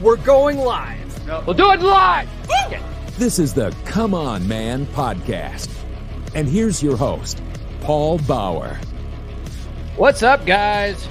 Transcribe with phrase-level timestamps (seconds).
[0.00, 1.26] We're going live.
[1.26, 1.42] No.
[1.46, 2.26] We'll do it live.
[3.18, 5.68] This is the Come On Man podcast.
[6.34, 7.42] And here's your host,
[7.82, 8.78] Paul Bauer.
[9.96, 11.06] What's up, guys?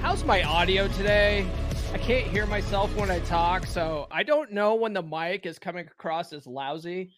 [0.00, 1.48] How's my audio today?
[1.92, 5.60] I can't hear myself when I talk, so I don't know when the mic is
[5.60, 7.14] coming across as lousy,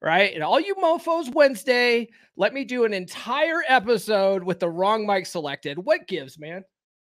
[0.00, 0.32] right?
[0.32, 2.08] And all you mofos Wednesday,
[2.38, 5.76] let me do an entire episode with the wrong mic selected.
[5.76, 6.64] What gives, man?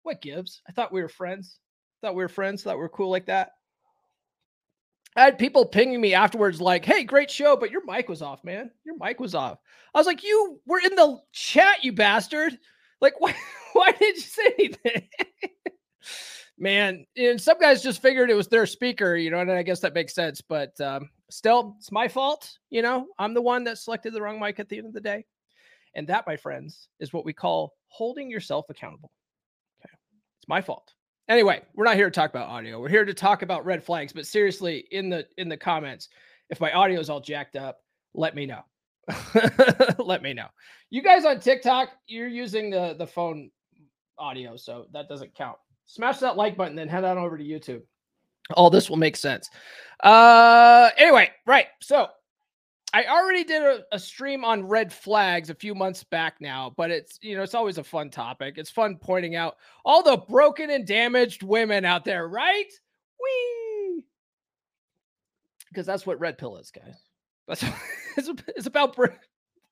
[0.03, 0.61] What gives?
[0.69, 1.57] I thought we were friends.
[2.01, 2.63] Thought we were friends.
[2.63, 3.51] Thought we were cool like that.
[5.15, 8.43] I had people pinging me afterwards, like, "Hey, great show, but your mic was off,
[8.43, 8.71] man.
[8.85, 9.59] Your mic was off."
[9.93, 12.57] I was like, "You were in the chat, you bastard!
[13.01, 13.35] Like, why?
[13.73, 15.09] Why did you say anything?"
[16.57, 19.81] man, and some guys just figured it was their speaker, you know, and I guess
[19.81, 20.41] that makes sense.
[20.41, 22.57] But um, still, it's my fault.
[22.69, 25.01] You know, I'm the one that selected the wrong mic at the end of the
[25.01, 25.25] day,
[25.93, 29.11] and that, my friends, is what we call holding yourself accountable.
[29.83, 29.93] Okay,
[30.39, 30.93] it's my fault
[31.27, 32.79] anyway, we're not here to talk about audio.
[32.79, 34.13] We're here to talk about red flags.
[34.13, 36.09] But seriously, in the in the comments,
[36.49, 37.79] if my audio is all jacked up,
[38.13, 38.61] let me know.
[39.97, 40.47] let me know.
[40.89, 43.49] You guys on TikTok, you're using the the phone
[44.17, 45.57] audio, so that doesn't count.
[45.85, 47.81] Smash that like button, then head on over to YouTube.
[48.53, 49.49] All this will make sense.
[50.03, 51.67] Uh, anyway, right.
[51.81, 52.07] So
[52.93, 56.91] I already did a, a, stream on red flags a few months back now, but
[56.91, 58.55] it's you know it's always a fun topic.
[58.57, 62.71] It's fun pointing out all the broken and damaged women out there, right?
[63.21, 64.03] Wee,
[65.69, 66.95] because that's what red pill is, guys.
[67.47, 67.63] That's
[68.17, 68.97] it's, it's about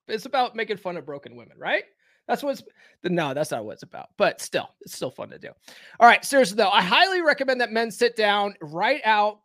[0.08, 1.84] it's about making fun of broken women, right?
[2.28, 2.64] That's what's
[3.04, 4.10] no, that's not what it's about.
[4.18, 5.50] But still, it's still fun to do.
[6.00, 9.40] All right, seriously though, I highly recommend that men sit down, write out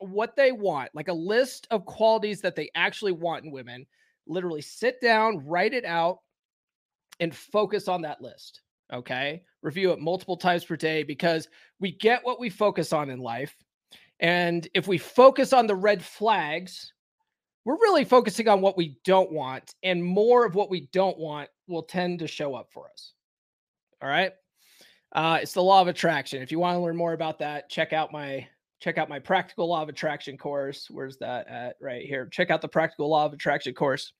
[0.00, 3.86] what they want, like a list of qualities that they actually want in women.
[4.26, 6.18] Literally sit down, write it out,
[7.20, 8.62] and focus on that list.
[8.92, 9.42] Okay.
[9.62, 13.54] Review it multiple times per day because we get what we focus on in life.
[14.20, 16.92] And if we focus on the red flags,
[17.64, 21.48] we're really focusing on what we don't want, and more of what we don't want
[21.68, 23.12] will tend to show up for us.
[24.02, 24.32] All right.
[25.12, 26.42] Uh, it's the law of attraction.
[26.42, 28.46] If you want to learn more about that, check out my
[28.80, 30.88] check out my practical law of attraction course.
[30.90, 31.76] Where's that at?
[31.80, 32.26] Right here.
[32.26, 34.12] Check out the practical law of attraction course.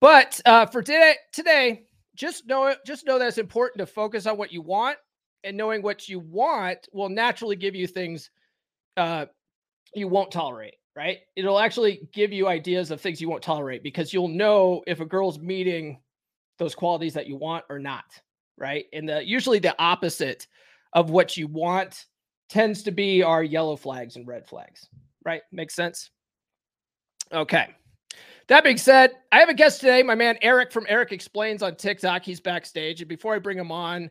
[0.00, 1.84] But uh, for today, today,
[2.14, 4.98] just know just know that it's important to focus on what you want,
[5.44, 8.30] and knowing what you want will naturally give you things
[8.96, 9.26] uh,
[9.94, 10.74] you won't tolerate.
[10.94, 11.18] Right?
[11.36, 15.04] It'll actually give you ideas of things you won't tolerate because you'll know if a
[15.04, 16.00] girl's meeting
[16.58, 18.04] those qualities that you want or not.
[18.56, 18.86] Right?
[18.92, 20.48] And the usually the opposite
[20.92, 22.06] of what you want
[22.48, 24.88] tends to be our yellow flags and red flags,
[25.24, 25.42] right?
[25.52, 26.10] Makes sense?
[27.32, 27.68] Okay.
[28.48, 31.76] That being said, I have a guest today, my man Eric from Eric Explains on
[31.76, 32.24] TikTok.
[32.24, 33.02] He's backstage.
[33.02, 34.10] And before I bring him on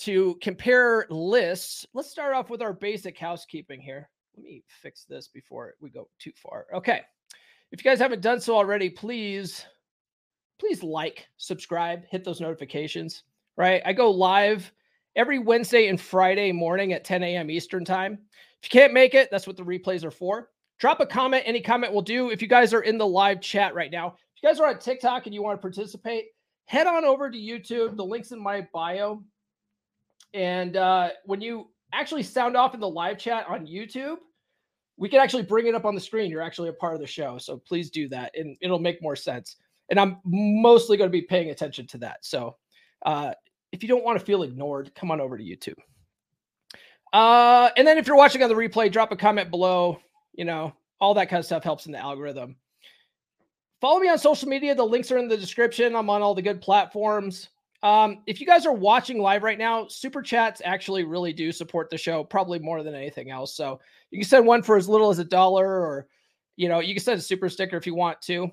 [0.00, 4.10] to compare lists, let's start off with our basic housekeeping here.
[4.36, 6.66] Let me fix this before we go too far.
[6.74, 7.00] Okay.
[7.72, 9.64] If you guys haven't done so already, please,
[10.58, 13.22] please like, subscribe, hit those notifications,
[13.56, 13.80] right?
[13.86, 14.70] I go live
[15.16, 17.50] every Wednesday and Friday morning at 10 a.m.
[17.50, 18.18] Eastern time.
[18.62, 20.50] If you can't make it, that's what the replays are for.
[20.78, 21.42] Drop a comment.
[21.46, 22.30] Any comment will do.
[22.30, 24.78] If you guys are in the live chat right now, if you guys are on
[24.78, 26.26] TikTok and you want to participate,
[26.64, 27.96] head on over to YouTube.
[27.96, 29.22] The link's in my bio.
[30.32, 34.16] And uh, when you actually sound off in the live chat on YouTube,
[34.96, 36.30] we can actually bring it up on the screen.
[36.30, 37.38] You're actually a part of the show.
[37.38, 39.56] So please do that and it'll make more sense.
[39.88, 42.18] And I'm mostly going to be paying attention to that.
[42.24, 42.56] So
[43.04, 43.32] uh,
[43.72, 45.78] if you don't want to feel ignored, come on over to YouTube.
[47.12, 49.98] Uh, and then if you're watching on the replay, drop a comment below.
[50.32, 52.56] You know, all that kind of stuff helps in the algorithm.
[53.80, 54.74] Follow me on social media.
[54.74, 55.96] The links are in the description.
[55.96, 57.48] I'm on all the good platforms.
[57.82, 61.88] Um, if you guys are watching live right now, super chats actually really do support
[61.88, 63.56] the show, probably more than anything else.
[63.56, 63.80] So
[64.10, 66.06] you can send one for as little as a dollar, or
[66.56, 68.50] you know, you can send a super sticker if you want to.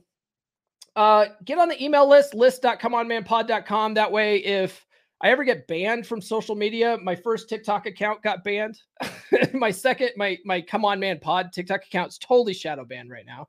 [0.95, 3.93] Uh, get on the email list, list.comeonmanpod.com.
[3.95, 4.86] That way, if
[5.21, 8.79] I ever get banned from social media, my first TikTok account got banned.
[9.53, 13.25] my second, my my Come On Man Pod TikTok account is totally shadow banned right
[13.25, 13.47] now.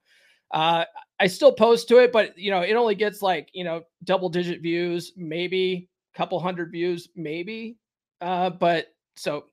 [0.51, 0.85] Uh,
[1.21, 4.31] I still post to it, but you know, it only gets like you know double
[4.31, 7.77] digit views, maybe a couple hundred views, maybe.
[8.21, 9.45] Uh, but so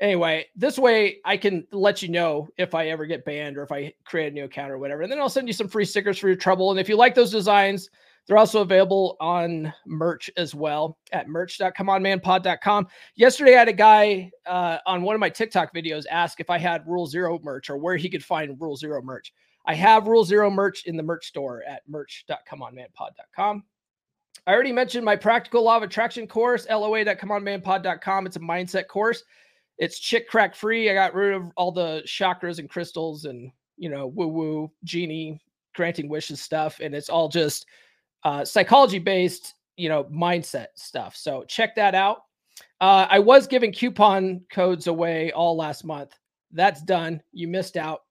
[0.00, 3.72] anyway, this way I can let you know if I ever get banned or if
[3.72, 5.02] I create a new account or whatever.
[5.02, 6.70] And then I'll send you some free stickers for your trouble.
[6.70, 7.90] And if you like those designs,
[8.28, 12.86] they're also available on merch as well at merch.comeonmanpod.com.
[13.16, 16.58] Yesterday, I had a guy uh, on one of my TikTok videos ask if I
[16.58, 19.32] had Rule Zero merch or where he could find Rule Zero merch.
[19.64, 23.64] I have Rule Zero merch in the merch store at merch.comeonmanpod.com.
[24.46, 28.26] I already mentioned my practical law of attraction course, loa.comeonmanpod.com.
[28.26, 29.24] It's a mindset course.
[29.78, 30.90] It's chick crack free.
[30.90, 35.40] I got rid of all the chakras and crystals and you know woo woo genie
[35.74, 37.66] granting wishes stuff, and it's all just
[38.24, 41.16] uh, psychology based, you know, mindset stuff.
[41.16, 42.22] So check that out.
[42.80, 46.18] Uh, I was giving coupon codes away all last month.
[46.52, 47.22] That's done.
[47.32, 48.02] You missed out.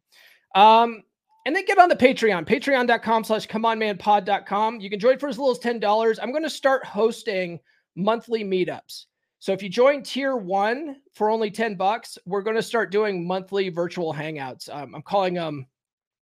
[0.55, 1.03] Um,
[1.45, 4.81] and then get on the Patreon, patreon.com slash comeonmanpod.com.
[4.81, 6.19] You can join for as little as $10.
[6.21, 7.59] I'm going to start hosting
[7.95, 9.05] monthly meetups.
[9.39, 13.25] So if you join tier one for only 10 bucks, we're going to start doing
[13.25, 14.67] monthly virtual hangouts.
[14.73, 15.67] Um, I'm calling them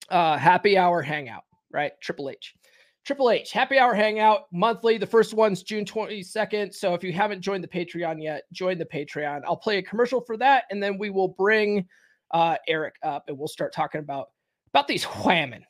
[0.09, 1.93] uh, happy hour hangout, right?
[2.01, 2.55] Triple H.
[3.05, 4.97] Triple H happy hour hangout monthly.
[4.97, 6.73] The first one's June 22nd.
[6.73, 9.43] So if you haven't joined the Patreon yet, join the Patreon.
[9.45, 11.87] I'll play a commercial for that, and then we will bring
[12.33, 14.29] uh, Eric up and we'll start talking about
[14.73, 15.63] about these whamming.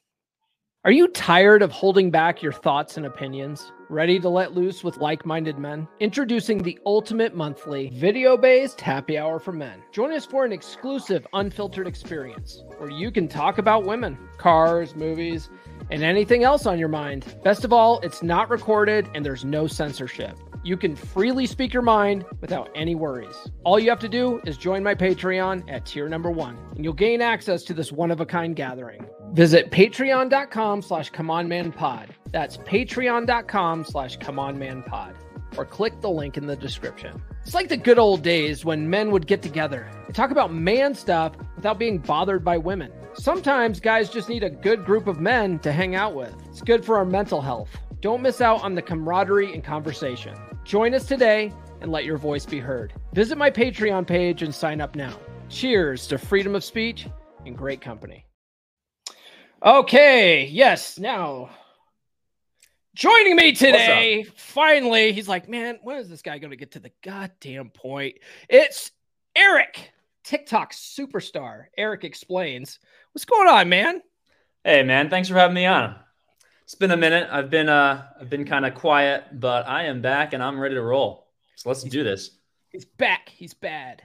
[0.84, 3.70] Are you tired of holding back your thoughts and opinions?
[3.88, 5.87] Ready to let loose with like minded men?
[6.00, 9.81] Introducing the ultimate monthly video based happy hour for men.
[9.93, 15.50] Join us for an exclusive, unfiltered experience where you can talk about women, cars, movies,
[15.93, 17.37] and anything else on your mind.
[17.44, 20.39] Best of all, it's not recorded and there's no censorship.
[20.65, 23.37] You can freely speak your mind without any worries.
[23.65, 26.94] All you have to do is join my Patreon at tier number one, and you'll
[26.94, 29.05] gain access to this one-of-a-kind gathering.
[29.33, 32.09] Visit patreon.com slash comeonmanpod.
[32.31, 35.15] That's patreon.com slash comeonmanpod.
[35.59, 37.23] Or click the link in the description.
[37.43, 40.95] It's like the good old days when men would get together and talk about man
[40.95, 42.91] stuff without being bothered by women.
[43.14, 46.35] Sometimes guys just need a good group of men to hang out with.
[46.49, 47.69] It's good for our mental health.
[48.00, 50.35] Don't miss out on the camaraderie and conversation.
[50.64, 52.93] Join us today and let your voice be heard.
[53.12, 55.19] Visit my Patreon page and sign up now.
[55.49, 57.06] Cheers to freedom of speech
[57.44, 58.25] and great company.
[59.64, 61.50] Okay, yes, now
[62.94, 66.81] joining me today, finally, he's like, man, when is this guy going to get to
[66.81, 68.17] the goddamn point?
[68.49, 68.91] It's
[69.35, 69.93] Eric,
[70.25, 71.67] TikTok superstar.
[71.76, 72.79] Eric explains.
[73.12, 74.00] What's going on, man?
[74.64, 75.97] Hey, man, thanks for having me on.
[76.62, 77.29] It's been a minute.
[77.31, 80.76] I've been uh I've been kind of quiet, but I am back and I'm ready
[80.76, 81.29] to roll.
[81.56, 82.31] So let's do this.
[82.70, 83.29] He's back.
[83.29, 84.00] He's bad.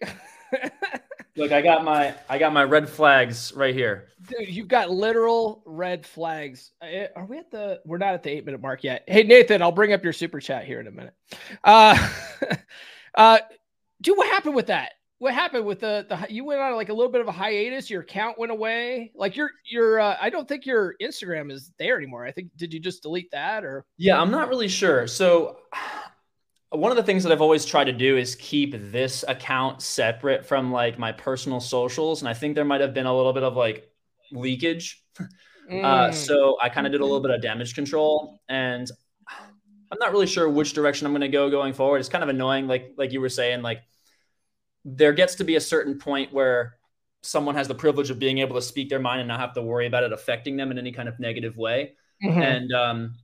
[1.36, 4.08] Look, I got my I got my red flags right here.
[4.28, 6.72] Dude, you've got literal red flags.
[6.82, 7.80] Uh, are we at the?
[7.84, 9.04] We're not at the eight minute mark yet.
[9.06, 11.14] Hey Nathan, I'll bring up your super chat here in a minute.
[11.62, 12.10] Uh,
[13.14, 13.38] uh,
[14.00, 14.94] dude, what happened with that?
[15.22, 16.34] What happened with the the?
[16.34, 17.88] You went on like a little bit of a hiatus.
[17.88, 19.12] Your account went away.
[19.14, 20.00] Like your your.
[20.00, 22.26] Uh, I don't think your Instagram is there anymore.
[22.26, 23.84] I think did you just delete that or?
[23.96, 25.06] Yeah, I'm not really sure.
[25.06, 25.58] So
[26.70, 30.44] one of the things that I've always tried to do is keep this account separate
[30.44, 32.20] from like my personal socials.
[32.20, 33.88] And I think there might have been a little bit of like
[34.32, 35.04] leakage.
[35.70, 35.84] Mm.
[35.84, 38.90] Uh, so I kind of did a little bit of damage control and
[39.92, 41.98] I'm not really sure which direction I'm going to go going forward.
[41.98, 42.66] It's kind of annoying.
[42.66, 43.78] Like, like you were saying, like
[44.84, 46.76] there gets to be a certain point where
[47.22, 49.62] someone has the privilege of being able to speak their mind and not have to
[49.62, 51.92] worry about it affecting them in any kind of negative way.
[52.22, 52.40] Mm-hmm.
[52.40, 53.14] And, um,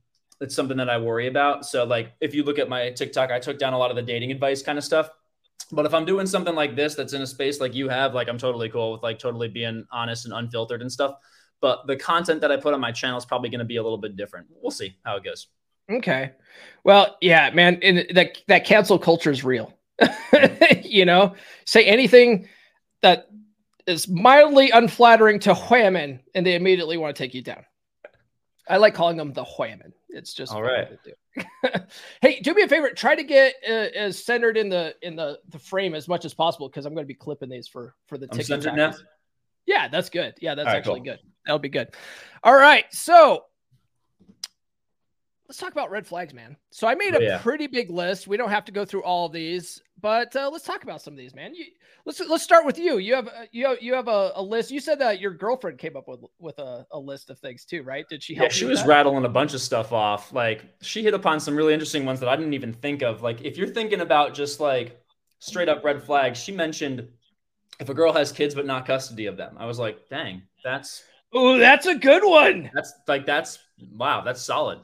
[0.41, 1.65] it's something that I worry about.
[1.65, 4.01] So like if you look at my TikTok, I took down a lot of the
[4.01, 5.09] dating advice kind of stuff.
[5.71, 8.27] But if I'm doing something like this that's in a space like you have, like
[8.27, 11.15] I'm totally cool with like totally being honest and unfiltered and stuff.
[11.61, 13.83] But the content that I put on my channel is probably going to be a
[13.83, 14.47] little bit different.
[14.61, 15.47] We'll see how it goes.
[15.91, 16.31] Okay.
[16.83, 19.73] Well, yeah, man, and that that cancel culture is real.
[20.83, 21.35] you know,
[21.65, 22.47] say anything
[23.01, 23.27] that
[23.87, 27.65] is mildly unflattering to women, and they immediately want to take you down.
[28.67, 29.93] I like calling them the women.
[30.09, 30.87] It's just all right.
[32.21, 32.89] hey, do me a favor.
[32.91, 36.33] Try to get uh, as centered in the in the the frame as much as
[36.33, 38.47] possible because I'm going to be clipping these for for the ticket.
[39.65, 40.33] Yeah, that's good.
[40.39, 41.05] Yeah, that's actually cool.
[41.05, 41.19] good.
[41.45, 41.89] That'll be good.
[42.43, 43.45] All right, so
[45.49, 46.55] let's talk about red flags, man.
[46.69, 47.37] So I made a oh, yeah.
[47.39, 48.27] pretty big list.
[48.27, 51.13] We don't have to go through all of these, but uh, let's talk about some
[51.13, 51.55] of these, man.
[51.55, 51.65] You,
[52.05, 52.99] let's let's start with you.
[52.99, 54.69] You have uh, you have, you have a, a, list.
[54.69, 57.81] You said that your girlfriend came up with with a, a list of things too,
[57.81, 58.07] right?
[58.07, 58.49] Did she help?
[58.49, 58.87] Yeah, she was that?
[58.87, 60.31] rattling a bunch of stuff off.
[60.31, 63.23] Like she hit upon some really interesting ones that I didn't even think of.
[63.23, 65.01] Like if you're thinking about just like
[65.39, 67.07] straight up red flags, she mentioned
[67.79, 69.55] if a girl has kids but not custody of them.
[69.57, 71.03] I was like, dang, that's
[71.33, 72.69] oh, that's a good one.
[72.71, 73.57] That's like that's
[73.95, 74.81] wow, that's solid.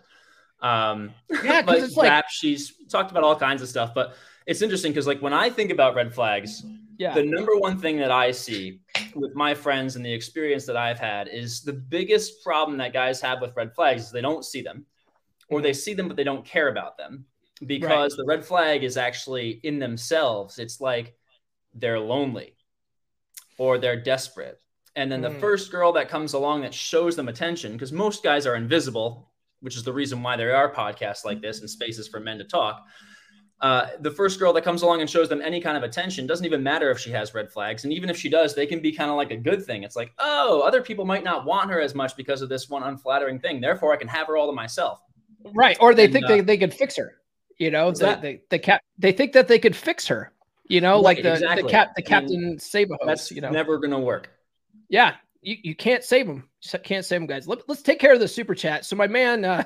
[0.65, 4.15] Um, yeah, because it's like rap, she's talked about all kinds of stuff, but
[4.48, 6.63] it's interesting because like when I think about red flags,
[6.98, 8.79] yeah, the number one thing that I see
[9.13, 13.22] with my friends and the experience that I've had is the biggest problem that guys
[13.22, 14.88] have with red flags is they don't see them,
[15.50, 17.25] or they see them but they don't care about them
[17.67, 18.17] because right.
[18.17, 20.57] the red flag is actually in themselves.
[20.57, 21.15] It's like
[21.75, 22.55] they're lonely
[23.60, 24.60] or they're desperate.
[24.95, 25.31] And then mm.
[25.31, 29.29] the first girl that comes along that shows them attention, because most guys are invisible
[29.65, 32.45] which is the reason why there are podcasts like this and spaces for men to
[32.45, 32.86] talk.
[33.62, 36.45] uh, the first girl that comes along and shows them any kind of attention doesn't
[36.45, 37.84] even matter if she has red flags.
[37.84, 39.84] And even if she does, they can be kind of like a good thing.
[39.84, 42.84] It's like, oh, other people might not want her as much because of this one
[42.84, 43.62] unflattering thing.
[43.62, 45.01] Therefore, I can have her all to myself.
[45.53, 45.77] Right.
[45.79, 47.15] Or they and, think uh, they, they could fix her.
[47.57, 50.34] You know, the, the, the cap, they think that they could fix her.
[50.67, 51.63] You know, right, like the, exactly.
[51.63, 53.05] the cap, the Captain Save-a-hoe.
[53.05, 54.31] That's you know, never going to work.
[54.89, 55.15] Yeah.
[55.46, 56.50] You, you can't save them.
[56.64, 57.48] You can't save them, guys.
[57.48, 58.84] Let, let's take care of the super chat.
[58.84, 59.64] So my man, uh,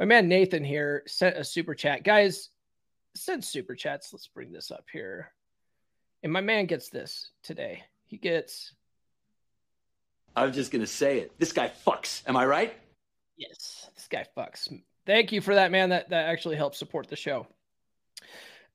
[0.00, 2.02] my man Nathan here sent a super chat.
[2.02, 2.48] Guys,
[3.14, 4.12] send super chats.
[4.12, 5.30] Let's bring this up here.
[6.24, 7.84] And my man gets this today.
[8.04, 8.74] He gets.
[10.34, 11.30] I was just going to say it.
[11.38, 12.22] This guy fucks.
[12.26, 12.74] Am I right?
[13.36, 14.76] Yes, this guy fucks.
[15.06, 15.90] Thank you for that, man.
[15.90, 17.46] That, that actually helps support the show.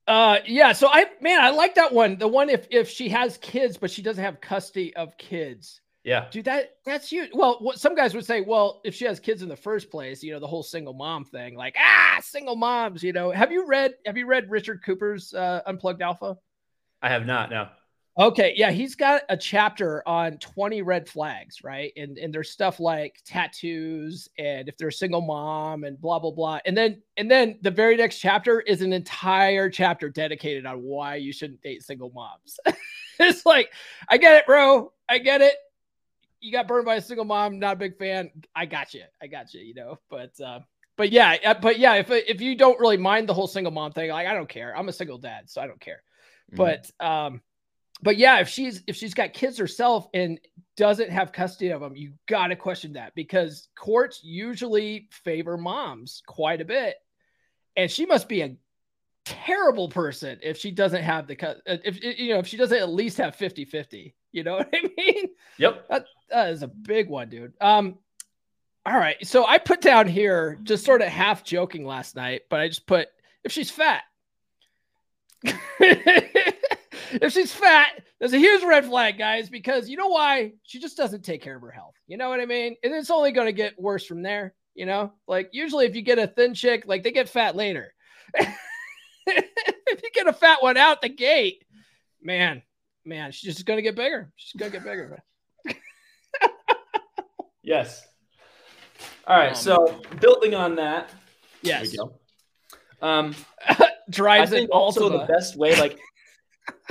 [0.06, 0.72] Uh, yeah.
[0.72, 2.16] So I, man, I like that one.
[2.16, 5.82] The one if if she has kids, but she doesn't have custody of kids.
[6.04, 6.26] Yeah.
[6.30, 7.26] Dude, that that's you.
[7.34, 10.22] Well, what some guys would say, well, if she has kids in the first place,
[10.22, 13.30] you know, the whole single mom thing, like, ah, single moms, you know.
[13.30, 16.36] Have you read have you read Richard Cooper's uh, Unplugged Alpha?
[17.02, 17.68] I have not, no.
[18.18, 21.92] Okay, yeah, he's got a chapter on 20 red flags, right?
[21.96, 26.32] And and there's stuff like tattoos and if they're a single mom and blah blah
[26.32, 26.58] blah.
[26.64, 31.16] And then and then the very next chapter is an entire chapter dedicated on why
[31.16, 32.58] you shouldn't date single moms.
[33.20, 33.72] it's like,
[34.08, 34.92] I get it, bro.
[35.08, 35.54] I get it
[36.40, 37.58] you got burned by a single mom.
[37.58, 38.30] Not a big fan.
[38.54, 39.02] I got you.
[39.22, 39.60] I got you.
[39.60, 40.60] You know, but uh,
[40.96, 43.92] but yeah, uh, but yeah, if if you don't really mind the whole single mom
[43.92, 44.76] thing, like I don't care.
[44.76, 46.02] I'm a single dad, so I don't care.
[46.52, 46.56] Mm-hmm.
[46.56, 47.40] But um,
[48.02, 50.40] but yeah, if she's if she's got kids herself and
[50.76, 56.22] doesn't have custody of them, you got to question that because courts usually favor moms
[56.26, 56.96] quite a bit,
[57.76, 58.56] and she must be a
[59.24, 63.18] terrible person if she doesn't have the if you know if she doesn't at least
[63.18, 65.28] have 50 50 you know what i mean?
[65.58, 65.88] Yep.
[65.88, 67.52] That, that is a big one dude.
[67.60, 67.98] Um
[68.86, 69.16] all right.
[69.26, 72.86] So i put down here just sort of half joking last night but i just
[72.86, 73.08] put
[73.44, 74.02] if she's fat.
[77.10, 80.52] If she's fat there's a huge red flag guys because you know why?
[80.62, 81.94] She just doesn't take care of her health.
[82.06, 82.76] You know what i mean?
[82.84, 85.12] And it's only going to get worse from there you know?
[85.26, 87.92] Like usually if you get a thin chick like they get fat later.
[89.90, 91.64] If you get a fat one out the gate,
[92.22, 92.62] man,
[93.08, 94.32] man, she's just gonna get bigger.
[94.36, 95.22] She's gonna get bigger.
[97.62, 98.06] yes.
[99.26, 99.50] All right.
[99.50, 101.10] Um, so building on that,
[101.62, 101.94] yes.
[103.00, 103.34] Um,
[104.10, 105.98] drives I think also the best way, like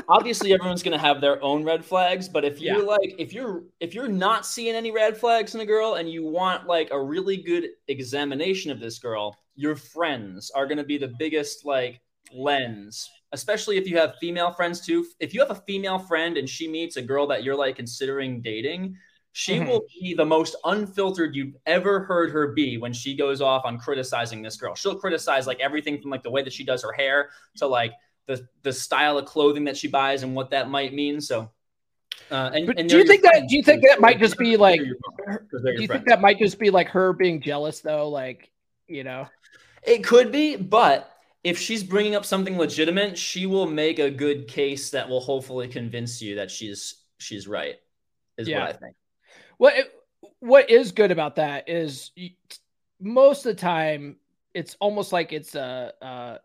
[0.07, 2.83] obviously everyone's going to have their own red flags but if you're yeah.
[2.83, 6.25] like if you're if you're not seeing any red flags in a girl and you
[6.25, 10.97] want like a really good examination of this girl your friends are going to be
[10.97, 11.99] the biggest like
[12.33, 15.05] lens, especially if you have female friends too.
[15.19, 18.41] If you have a female friend and she meets a girl that you're like considering
[18.41, 18.95] dating,
[19.33, 19.69] she mm-hmm.
[19.69, 23.77] will be the most unfiltered you've ever heard her be when she goes off on
[23.77, 24.73] criticizing this girl.
[24.75, 27.93] She'll criticize like everything from like the way that she does her hair to like
[28.25, 31.21] the the style of clothing that she buys and what that might mean.
[31.21, 31.51] So
[32.31, 34.79] uh, and, and do you think that do you think that might just be like
[34.79, 34.95] do
[35.77, 38.49] you think that might just be like her being jealous though like
[38.87, 39.27] you know
[39.83, 41.16] it could be but
[41.47, 45.67] if she's bringing up something legitimate, she will make a good case that will hopefully
[45.67, 47.75] convince you that she's she's right.
[48.37, 48.59] Is yeah.
[48.59, 48.95] what I think.
[49.57, 49.93] What it,
[50.39, 52.11] what is good about that is
[52.99, 54.17] most of the time
[54.53, 56.39] it's almost like it's a, a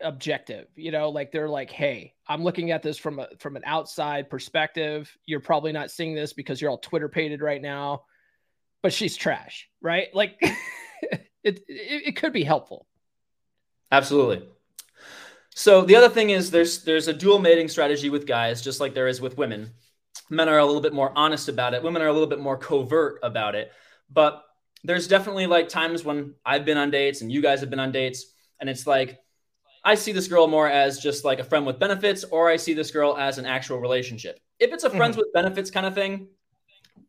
[0.00, 0.66] objective.
[0.74, 4.28] You know, like they're like, "Hey, I'm looking at this from a from an outside
[4.28, 5.16] perspective.
[5.24, 8.02] You're probably not seeing this because you're all Twitter pated right now,
[8.82, 10.08] but she's trash, right?
[10.12, 12.86] Like, it, it it could be helpful."
[13.90, 14.46] Absolutely.
[15.54, 18.94] So the other thing is there's there's a dual mating strategy with guys, just like
[18.94, 19.72] there is with women.
[20.30, 21.82] Men are a little bit more honest about it.
[21.82, 23.72] Women are a little bit more covert about it.
[24.10, 24.44] But
[24.84, 27.92] there's definitely like times when I've been on dates and you guys have been on
[27.92, 28.26] dates,
[28.60, 29.18] and it's like
[29.84, 32.74] I see this girl more as just like a friend with benefits, or I see
[32.74, 34.38] this girl as an actual relationship.
[34.58, 35.20] If it's a friends mm-hmm.
[35.20, 36.28] with benefits kind of thing,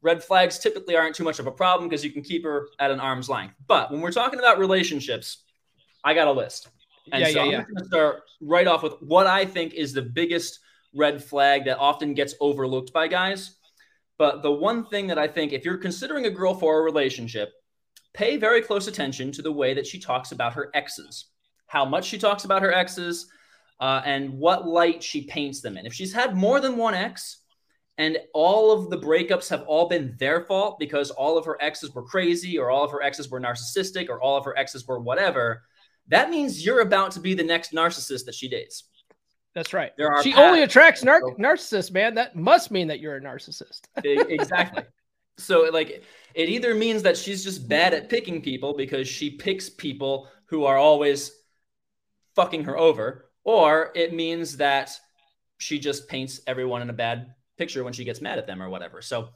[0.01, 2.91] red flags typically aren't too much of a problem because you can keep her at
[2.91, 3.55] an arm's length.
[3.67, 5.43] But when we're talking about relationships,
[6.03, 6.69] I got a list.
[7.11, 9.93] And yeah, so yeah, I'm going to start right off with what I think is
[9.93, 10.59] the biggest
[10.93, 13.55] red flag that often gets overlooked by guys.
[14.17, 17.53] But the one thing that I think, if you're considering a girl for a relationship,
[18.13, 21.25] pay very close attention to the way that she talks about her exes,
[21.67, 23.27] how much she talks about her exes,
[23.79, 25.85] uh, and what light she paints them in.
[25.85, 27.43] If she's had more than one ex,
[27.97, 31.93] and all of the breakups have all been their fault because all of her exes
[31.93, 34.99] were crazy, or all of her exes were narcissistic, or all of her exes were
[34.99, 35.63] whatever,
[36.09, 38.83] that means you're about to be the next narcissist that she dates.
[39.55, 39.91] That's right.
[39.97, 40.47] There are she paths.
[40.47, 42.15] only attracts nar- narcissists, man.
[42.15, 43.81] That must mean that you're a narcissist.
[44.03, 44.83] exactly.
[45.37, 46.03] So, like,
[46.35, 50.65] it either means that she's just bad at picking people because she picks people who
[50.65, 51.31] are always
[52.35, 54.91] fucking her over, or it means that
[55.57, 58.69] she just paints everyone in a bad picture when she gets mad at them or
[58.69, 59.01] whatever.
[59.01, 59.29] So,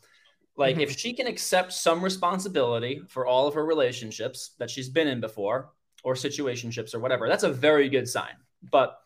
[0.55, 0.81] like, mm-hmm.
[0.81, 5.19] if she can accept some responsibility for all of her relationships that she's been in
[5.19, 5.71] before,
[6.03, 8.33] or situationships or whatever, that's a very good sign.
[8.71, 8.99] But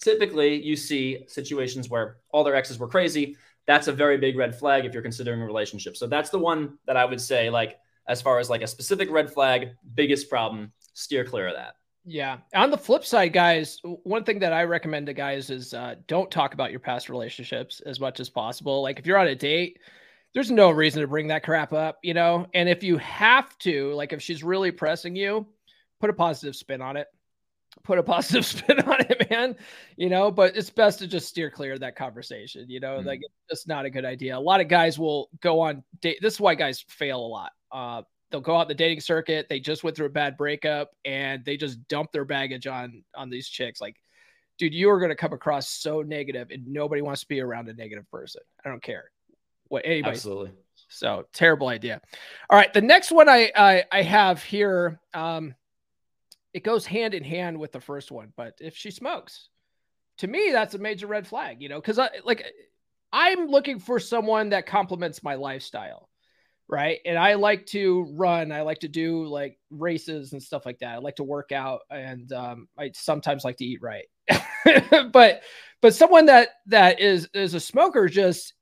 [0.00, 3.36] typically, you see situations where all their exes were crazy.
[3.66, 5.96] That's a very big red flag if you're considering a relationship.
[5.96, 9.10] So that's the one that I would say, like, as far as like a specific
[9.10, 11.76] red flag, biggest problem, steer clear of that.
[12.04, 12.38] Yeah.
[12.54, 16.30] On the flip side, guys, one thing that I recommend to guys is uh, don't
[16.30, 18.82] talk about your past relationships as much as possible.
[18.82, 19.78] Like if you're on a date,
[20.34, 22.46] there's no reason to bring that crap up, you know?
[22.52, 25.46] And if you have to, like if she's really pressing you,
[26.00, 27.06] put a positive spin on it.
[27.82, 29.56] Put a positive spin on it, man.
[29.96, 32.66] You know, but it's best to just steer clear of that conversation.
[32.68, 33.06] You know, mm-hmm.
[33.06, 34.36] like it's just not a good idea.
[34.36, 36.18] A lot of guys will go on date.
[36.20, 37.52] This is why guys fail a lot.
[37.72, 39.46] Uh, they'll go out the dating circuit.
[39.48, 43.30] They just went through a bad breakup and they just dump their baggage on on
[43.30, 43.80] these chicks.
[43.80, 43.96] Like,
[44.58, 47.68] dude, you are going to come across so negative, and nobody wants to be around
[47.68, 48.42] a negative person.
[48.64, 49.10] I don't care
[49.68, 50.14] what anybody.
[50.14, 50.52] Absolutely.
[50.88, 52.00] So terrible idea.
[52.50, 55.00] All right, the next one I I, I have here.
[55.12, 55.54] Um,
[56.54, 59.48] it goes hand in hand with the first one, but if she smokes,
[60.18, 61.60] to me that's a major red flag.
[61.60, 62.44] You know, because I like
[63.12, 66.08] I'm looking for someone that complements my lifestyle
[66.68, 66.98] right?
[67.04, 68.52] And I like to run.
[68.52, 70.94] I like to do like races and stuff like that.
[70.94, 74.06] I like to work out, and um, I sometimes like to eat right.
[75.12, 75.42] but
[75.82, 78.53] but someone that that is is a smoker just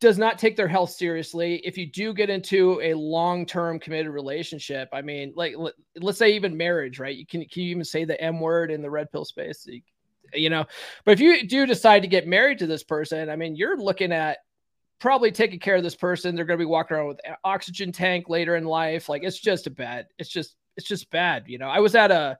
[0.00, 1.56] does not take their health seriously.
[1.64, 5.54] If you do get into a long term committed relationship, I mean, like
[5.96, 7.16] let's say even marriage, right?
[7.16, 9.66] You can can you even say the M word in the red pill space?
[10.32, 10.64] You know,
[11.04, 14.12] but if you do decide to get married to this person, I mean, you're looking
[14.12, 14.38] at
[15.00, 16.34] probably taking care of this person.
[16.34, 19.08] They're going to be walking around with an oxygen tank later in life.
[19.08, 20.06] Like it's just a bad.
[20.18, 21.44] It's just it's just bad.
[21.46, 22.38] You know, I was at a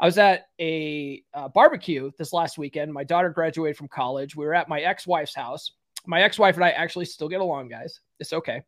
[0.00, 2.92] I was at a, a barbecue this last weekend.
[2.92, 4.34] My daughter graduated from college.
[4.34, 5.70] We were at my ex-wife's house.
[6.06, 8.00] My ex-wife and I actually still get along, guys.
[8.20, 8.62] It's okay.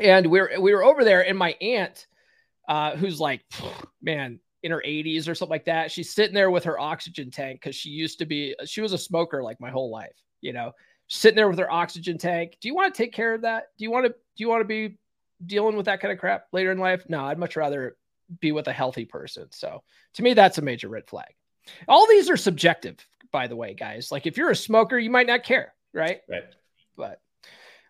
[0.00, 2.06] And we are we were over there, and my aunt,
[2.68, 3.42] uh, who's like,
[4.02, 7.60] man, in her 80s or something like that, she's sitting there with her oxygen tank
[7.60, 10.72] because she used to be she was a smoker like my whole life, you know
[11.08, 12.56] sitting there with her oxygen tank.
[12.60, 13.68] Do you want to take care of that?
[13.78, 14.98] Do you want to do you want to be
[15.44, 17.04] dealing with that kind of crap later in life?
[17.08, 17.96] No, I'd much rather
[18.40, 19.48] be with a healthy person.
[19.52, 19.82] So
[20.14, 21.28] to me, that's a major red flag.
[21.88, 22.96] All these are subjective,
[23.32, 24.10] by the way, guys.
[24.10, 26.20] Like if you're a smoker, you might not care, right?
[26.28, 26.44] Right.
[26.96, 27.20] But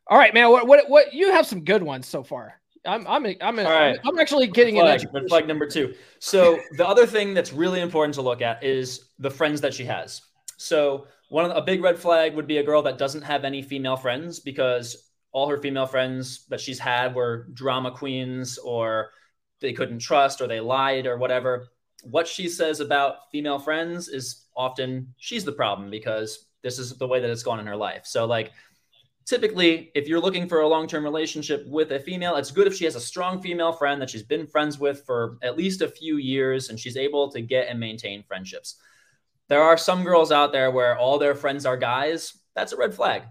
[0.06, 0.50] all right, man.
[0.50, 2.60] What what what you have some good ones so far.
[2.84, 3.98] I'm I'm I'm right.
[4.04, 5.94] I'm actually getting red flag number two.
[6.20, 9.84] So the other thing that's really important to look at is the friends that she
[9.84, 10.22] has.
[10.56, 13.44] So one of the, a big red flag would be a girl that doesn't have
[13.44, 19.10] any female friends because all her female friends that she's had were drama queens or
[19.60, 21.66] they couldn't trust or they lied or whatever.
[22.04, 27.06] What she says about female friends is often she's the problem because this is the
[27.06, 28.02] way that it's gone in her life.
[28.04, 28.52] So like
[29.24, 32.84] typically if you're looking for a long-term relationship with a female it's good if she
[32.84, 36.16] has a strong female friend that she's been friends with for at least a few
[36.18, 38.76] years and she's able to get and maintain friendships
[39.48, 42.36] there are some girls out there where all their friends are guys.
[42.54, 43.22] That's a red flag.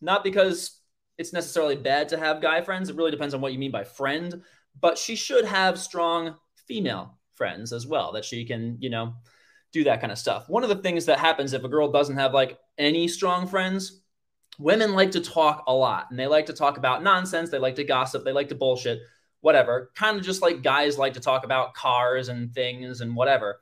[0.00, 0.80] Not because
[1.18, 2.88] it's necessarily bad to have guy friends.
[2.88, 4.42] It really depends on what you mean by friend,
[4.78, 6.36] but she should have strong
[6.68, 9.14] female friends as well that she can, you know,
[9.72, 10.48] do that kind of stuff.
[10.48, 14.00] One of the things that happens if a girl doesn't have like any strong friends,
[14.58, 17.50] women like to talk a lot and they like to talk about nonsense.
[17.50, 18.24] They like to gossip.
[18.24, 19.00] They like to bullshit,
[19.40, 19.90] whatever.
[19.94, 23.60] Kind of just like guys like to talk about cars and things and whatever.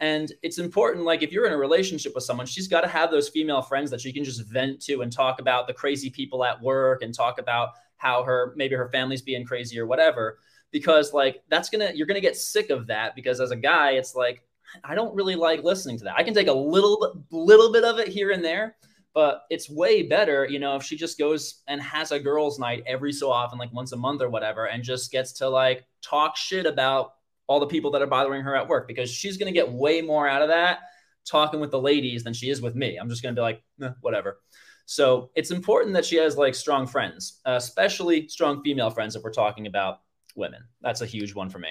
[0.00, 3.10] And it's important, like if you're in a relationship with someone, she's got to have
[3.10, 6.44] those female friends that she can just vent to and talk about the crazy people
[6.44, 10.38] at work and talk about how her maybe her family's being crazy or whatever.
[10.72, 14.16] Because like that's gonna you're gonna get sick of that because as a guy, it's
[14.16, 14.42] like
[14.82, 16.16] I don't really like listening to that.
[16.16, 18.76] I can take a little little bit of it here and there,
[19.14, 22.82] but it's way better, you know, if she just goes and has a girls' night
[22.86, 26.36] every so often, like once a month or whatever, and just gets to like talk
[26.36, 27.14] shit about
[27.46, 30.00] all the people that are bothering her at work because she's going to get way
[30.00, 30.78] more out of that
[31.24, 32.96] talking with the ladies than she is with me.
[32.96, 34.40] I'm just going to be like, eh, whatever.
[34.86, 39.32] So it's important that she has like strong friends, especially strong female friends if we're
[39.32, 40.00] talking about
[40.36, 40.62] women.
[40.82, 41.70] That's a huge one for me.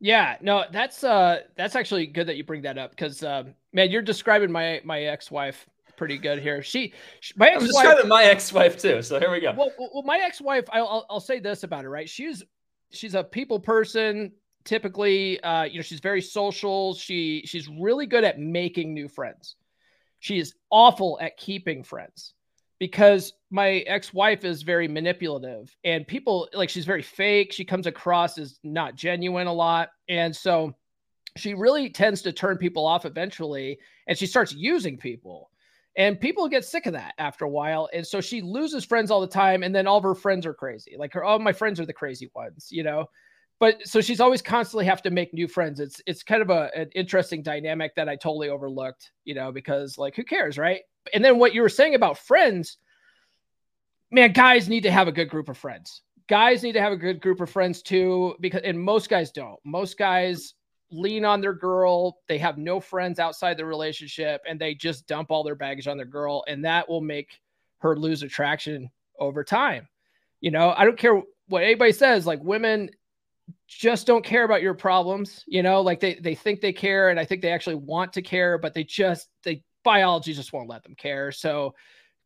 [0.00, 3.90] Yeah, no, that's uh that's actually good that you bring that up because um, man,
[3.90, 6.62] you're describing my my ex-wife pretty good here.
[6.62, 9.02] She, she my ex-wife, I'm describing my ex-wife too.
[9.02, 9.52] So here we go.
[9.52, 12.08] Well, well my ex-wife, I'll, I'll I'll say this about her, right?
[12.08, 12.42] She's
[12.90, 14.32] she's a people person
[14.64, 19.56] typically uh, you know she's very social she she's really good at making new friends
[20.18, 22.34] she is awful at keeping friends
[22.80, 28.38] because my ex-wife is very manipulative and people like she's very fake she comes across
[28.38, 30.74] as not genuine a lot and so
[31.36, 35.50] she really tends to turn people off eventually and she starts using people.
[35.96, 37.88] And people get sick of that after a while.
[37.92, 39.62] And so she loses friends all the time.
[39.62, 40.94] And then all of her friends are crazy.
[40.96, 43.06] Like her, all my friends are the crazy ones, you know?
[43.60, 45.80] But so she's always constantly have to make new friends.
[45.80, 49.98] It's it's kind of a, an interesting dynamic that I totally overlooked, you know, because
[49.98, 50.80] like who cares, right?
[51.12, 52.78] And then what you were saying about friends,
[54.10, 56.02] man, guys need to have a good group of friends.
[56.26, 59.58] Guys need to have a good group of friends too, because and most guys don't.
[59.62, 60.54] Most guys
[60.90, 62.18] lean on their girl.
[62.28, 65.98] They have no friends outside the relationship and they just dump all their baggage on
[65.98, 66.44] their girl.
[66.48, 67.40] And that will make
[67.78, 69.86] her lose attraction over time.
[70.40, 72.90] You know, I don't care what anybody says, like women
[73.70, 77.20] just don't care about your problems, you know, like they, they think they care and
[77.20, 80.82] I think they actually want to care, but they just, they biology just won't let
[80.82, 81.30] them care.
[81.30, 81.74] So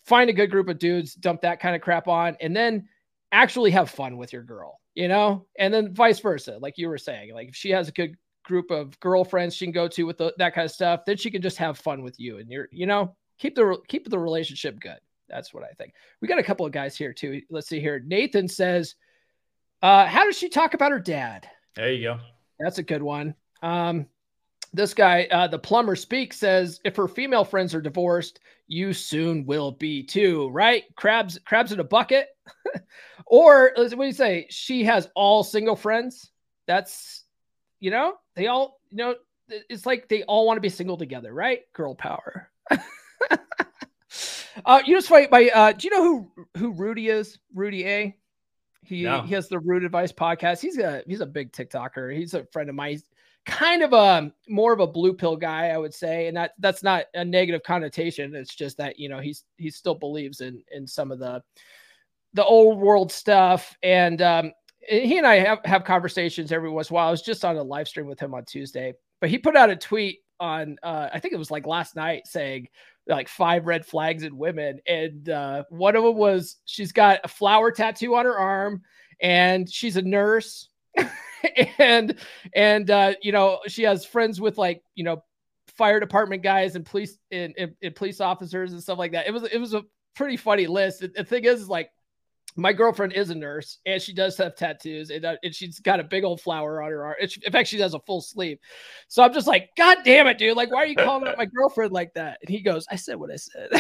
[0.07, 2.89] find a good group of dudes, dump that kind of crap on, and then
[3.31, 6.57] actually have fun with your girl, you know, and then vice versa.
[6.59, 9.73] Like you were saying, like if she has a good group of girlfriends she can
[9.73, 12.19] go to with the, that kind of stuff, then she can just have fun with
[12.19, 14.99] you and you're, you know, keep the keep the relationship good.
[15.29, 15.93] That's what I think.
[16.23, 17.43] We got a couple of guys here too.
[17.51, 18.03] Let's see here.
[18.03, 18.95] Nathan says,
[19.85, 21.49] uh, how does she talk about her dad?
[21.77, 22.19] There you go.
[22.59, 23.35] That's a good one.
[23.63, 24.07] Um,
[24.73, 29.45] this guy, uh, the plumber speak says, if her female friends are divorced, you soon
[29.45, 30.85] will be too, right?
[30.97, 32.29] Crabs, crabs in a bucket.
[33.27, 34.47] or what do you say?
[34.51, 36.31] She has all single friends.
[36.67, 37.25] That's
[37.85, 39.15] you know, they all, you know,
[39.69, 41.61] it's like they all want to be single together, right?
[41.75, 42.51] Girl power.
[44.65, 45.51] uh, you just fight by.
[45.51, 47.39] Uh, do you know who who Rudy is?
[47.53, 48.17] Rudy A.
[48.85, 49.23] He no.
[49.23, 50.61] he has the Root Advice podcast.
[50.61, 52.15] He's a he's a big TikToker.
[52.17, 52.93] He's a friend of mine.
[52.93, 53.05] He's
[53.47, 56.83] kind of a more of a blue pill guy, I would say, and that that's
[56.83, 58.35] not a negative connotation.
[58.35, 61.43] It's just that you know he's he still believes in in some of the
[62.35, 66.95] the old world stuff, and um, he and I have, have conversations every once in
[66.95, 67.09] a while.
[67.09, 69.71] I was just on a live stream with him on Tuesday, but he put out
[69.71, 72.69] a tweet on uh, I think it was like last night saying
[73.07, 77.29] like five red flags in women, and uh, one of them was she's got a
[77.29, 78.83] flower tattoo on her arm,
[79.21, 80.69] and she's a nurse,
[81.79, 82.17] and
[82.55, 85.23] and uh, you know she has friends with like you know
[85.77, 89.27] fire department guys and police and, and, and police officers and stuff like that.
[89.27, 89.83] It was it was a
[90.15, 91.01] pretty funny list.
[91.01, 91.91] The, thing is, is like
[92.57, 95.99] my girlfriend is a nurse and she does have tattoos and, uh, and she's got
[95.99, 97.17] a big old flower on her arm.
[97.27, 98.59] She, in fact, she has a full sleeve.
[99.09, 100.57] So I'm just like, God damn it, dude.
[100.57, 102.39] Like, why are you calling out my girlfriend like that?
[102.41, 103.71] And he goes, I said what I said.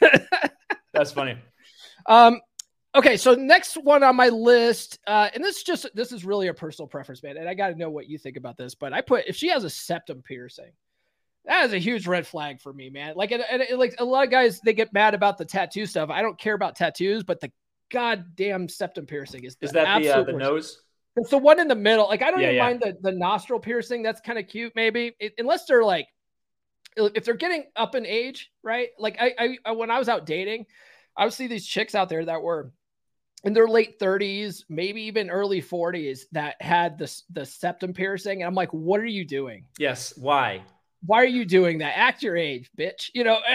[0.94, 1.36] That's funny.
[2.06, 2.40] Um,
[2.94, 3.18] okay.
[3.18, 6.88] So next one on my list, uh, and this just, this is really a personal
[6.88, 7.36] preference, man.
[7.36, 9.48] And I got to know what you think about this, but I put, if she
[9.48, 10.72] has a septum piercing,
[11.44, 13.14] that is a huge red flag for me, man.
[13.16, 16.08] Like, and, and, like a lot of guys, they get mad about the tattoo stuff.
[16.08, 17.52] I don't care about tattoos, but the
[17.94, 20.82] goddamn septum piercing is is that the uh, the nose?
[21.16, 22.08] It's the one in the middle.
[22.08, 22.62] Like I don't yeah, even yeah.
[22.64, 24.02] mind the, the nostril piercing.
[24.02, 26.08] That's kind of cute, maybe it, unless they're like
[26.96, 28.88] if they're getting up in age, right?
[28.98, 30.66] Like I, I when I was out dating,
[31.16, 32.72] I would see these chicks out there that were
[33.44, 38.48] in their late 30s, maybe even early 40s that had the the septum piercing, and
[38.48, 39.66] I'm like, what are you doing?
[39.78, 40.62] Yes, why?
[41.06, 41.96] Why are you doing that?
[41.96, 43.10] Act your age, bitch.
[43.14, 43.38] You know.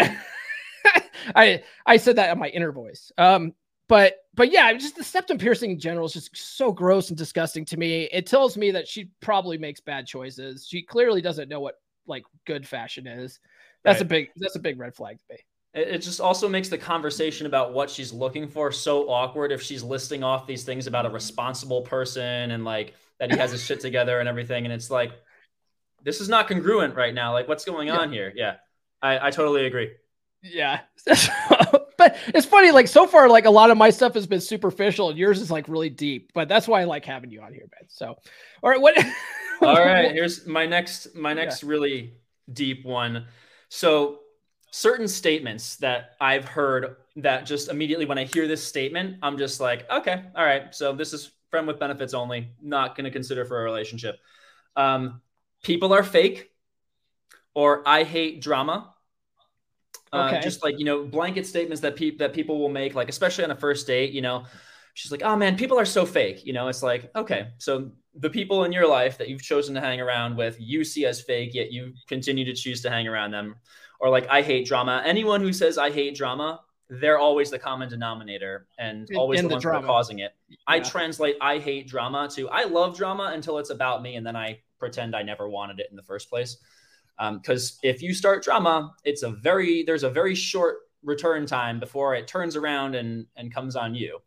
[1.36, 3.12] I I said that in my inner voice.
[3.18, 3.54] Um,
[3.90, 7.66] but but yeah, just the septum piercing in general is just so gross and disgusting
[7.66, 8.04] to me.
[8.14, 10.66] It tells me that she probably makes bad choices.
[10.66, 11.76] She clearly doesn't know what
[12.08, 13.42] like good fashion is.
[13.84, 14.02] That's right.
[14.02, 15.40] a big that's a big red flag to me.
[15.74, 19.84] It just also makes the conversation about what she's looking for so awkward if she's
[19.84, 23.80] listing off these things about a responsible person and like that he has his shit
[23.80, 24.66] together and everything.
[24.66, 25.12] And it's like,
[26.04, 27.34] this is not congruent right now.
[27.34, 28.34] Like, what's going on here?
[28.36, 28.56] Yeah,
[29.02, 29.92] I, I totally agree.
[30.42, 30.80] Yeah.
[32.28, 35.18] it's funny, like so far, like a lot of my stuff has been superficial and
[35.18, 36.32] yours is like really deep.
[36.34, 37.88] But that's why I like having you on here, Ben.
[37.88, 38.16] So
[38.64, 38.98] all right, what
[39.62, 41.70] all right, here's my next my next yeah.
[41.70, 42.14] really
[42.52, 43.26] deep one.
[43.70, 44.20] So
[44.72, 49.60] certain statements that I've heard that just immediately when I hear this statement, I'm just
[49.60, 50.74] like, okay, all right.
[50.74, 54.20] So this is friend with benefits only, not gonna consider for a relationship.
[54.76, 55.22] Um,
[55.64, 56.52] people are fake,
[57.54, 58.94] or I hate drama
[60.14, 60.38] okay.
[60.38, 63.44] Uh, just like you know, blanket statements that people that people will make, like especially
[63.44, 64.12] on a first date.
[64.12, 64.46] You know,
[64.94, 68.30] she's like, "Oh man, people are so fake." You know, it's like, okay, so the
[68.30, 71.54] people in your life that you've chosen to hang around with, you see as fake,
[71.54, 73.56] yet you continue to choose to hang around them.
[74.00, 75.02] Or like, I hate drama.
[75.06, 79.50] Anyone who says I hate drama, they're always the common denominator and always in the,
[79.50, 80.34] the ones that are causing it.
[80.48, 80.58] Yeah.
[80.68, 84.36] I translate I hate drama to I love drama until it's about me, and then
[84.36, 86.58] I pretend I never wanted it in the first place.
[87.20, 91.80] Because um, if you start drama, it's a very there's a very short return time
[91.80, 94.20] before it turns around and and comes on you.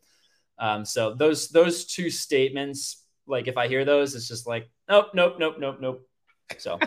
[0.59, 5.09] Um, so those those two statements, like if I hear those, it's just like nope,
[5.15, 6.09] nope, nope, nope, nope.
[6.59, 6.79] So,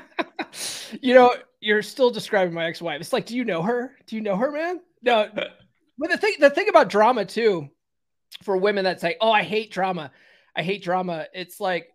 [1.01, 3.01] you know, you're still describing my ex-wife.
[3.01, 3.95] It's like, do you know her?
[4.05, 4.81] Do you know her, man?
[5.01, 5.29] No.
[5.97, 7.69] but the thing, the thing about drama too,
[8.43, 10.11] for women that say, "Oh, I hate drama,"
[10.55, 11.27] I hate drama.
[11.33, 11.89] It's like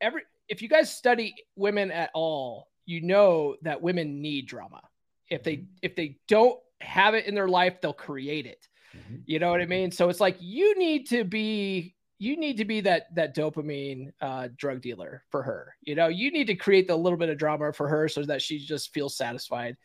[0.00, 4.80] every if you guys study women at all, you know that women need drama.
[5.28, 8.66] If they if they don't have it in their life, they'll create it.
[8.96, 9.16] Mm-hmm.
[9.26, 9.90] You know what I mean?
[9.90, 14.48] So it's like you need to be you need to be that that dopamine uh,
[14.56, 15.74] drug dealer for her.
[15.82, 18.40] You know, you need to create the little bit of drama for her so that
[18.40, 19.76] she just feels satisfied.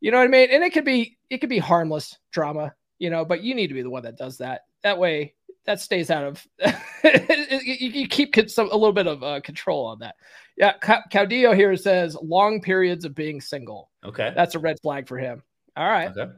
[0.00, 0.48] You know what I mean?
[0.50, 3.74] And it could be it could be harmless drama, you know, but you need to
[3.74, 4.62] be the one that does that.
[4.82, 5.34] That way,
[5.66, 6.46] that stays out of.
[7.04, 10.16] you, you, keep some a little bit of uh, control on that.
[10.56, 13.90] Yeah, Caudillo here says long periods of being single.
[14.04, 15.42] Okay, that's a red flag for him.
[15.76, 16.32] All right, okay.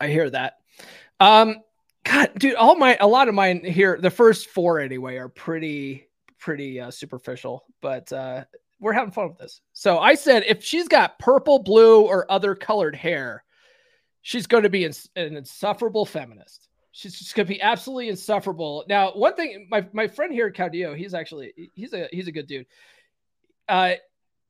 [0.00, 0.54] I hear that.
[1.20, 1.56] Um,
[2.04, 6.06] God, dude, all my a lot of mine here, the first four anyway, are pretty
[6.38, 8.44] pretty uh, superficial, but uh,
[8.78, 9.60] we're having fun with this.
[9.72, 13.44] So I said if she's got purple, blue, or other colored hair,
[14.22, 16.68] she's going to be an insufferable feminist.
[16.96, 18.82] She's just going to be absolutely insufferable.
[18.88, 22.46] Now, one thing, my my friend here, Caudillo, he's actually he's a he's a good
[22.46, 22.64] dude.
[23.68, 23.96] Uh,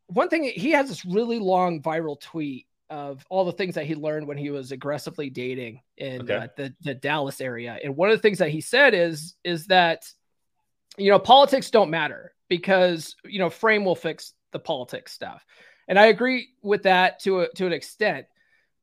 [0.06, 3.96] one thing he has this really long viral tweet of all the things that he
[3.96, 6.36] learned when he was aggressively dating in okay.
[6.36, 7.80] uh, the, the Dallas area.
[7.82, 10.08] And one of the things that he said is is that
[10.96, 15.44] you know politics don't matter because you know frame will fix the politics stuff.
[15.88, 18.26] And I agree with that to a, to an extent.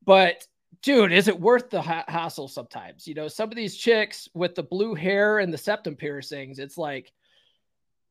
[0.04, 0.46] But
[0.84, 3.08] dude, is it worth the ha- hassle sometimes?
[3.08, 6.78] You know, some of these chicks with the blue hair and the septum piercings, it's
[6.78, 7.12] like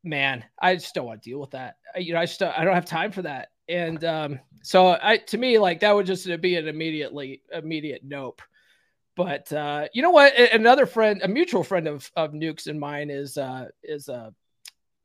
[0.05, 1.77] man, I just don't want to deal with that.
[1.95, 5.17] You know, I just don't, I don't have time for that and um, so I
[5.17, 8.41] to me like that would just be an immediately immediate nope.
[9.15, 10.33] But uh, you know what?
[10.35, 14.31] Another friend, a mutual friend of of Nukes and mine is uh, is uh,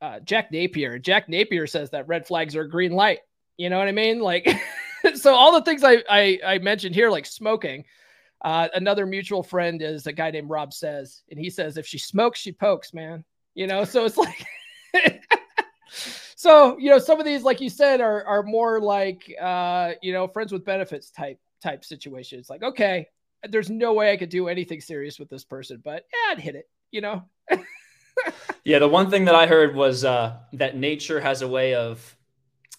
[0.01, 0.97] uh, Jack Napier.
[0.99, 3.19] Jack Napier says that red flags are green light.
[3.57, 4.19] You know what I mean?
[4.19, 4.47] Like,
[5.15, 7.85] so all the things I, I I mentioned here, like smoking.
[8.41, 11.97] Uh, another mutual friend is a guy named Rob says, and he says if she
[11.97, 13.25] smokes, she pokes, man.
[13.53, 14.45] You know, so it's like
[16.39, 20.13] so you know some of these like you said are are more like uh you
[20.13, 23.07] know friends with benefits type type situations like okay
[23.49, 26.55] there's no way i could do anything serious with this person but yeah i'd hit
[26.55, 27.23] it you know
[28.63, 32.15] yeah the one thing that i heard was uh that nature has a way of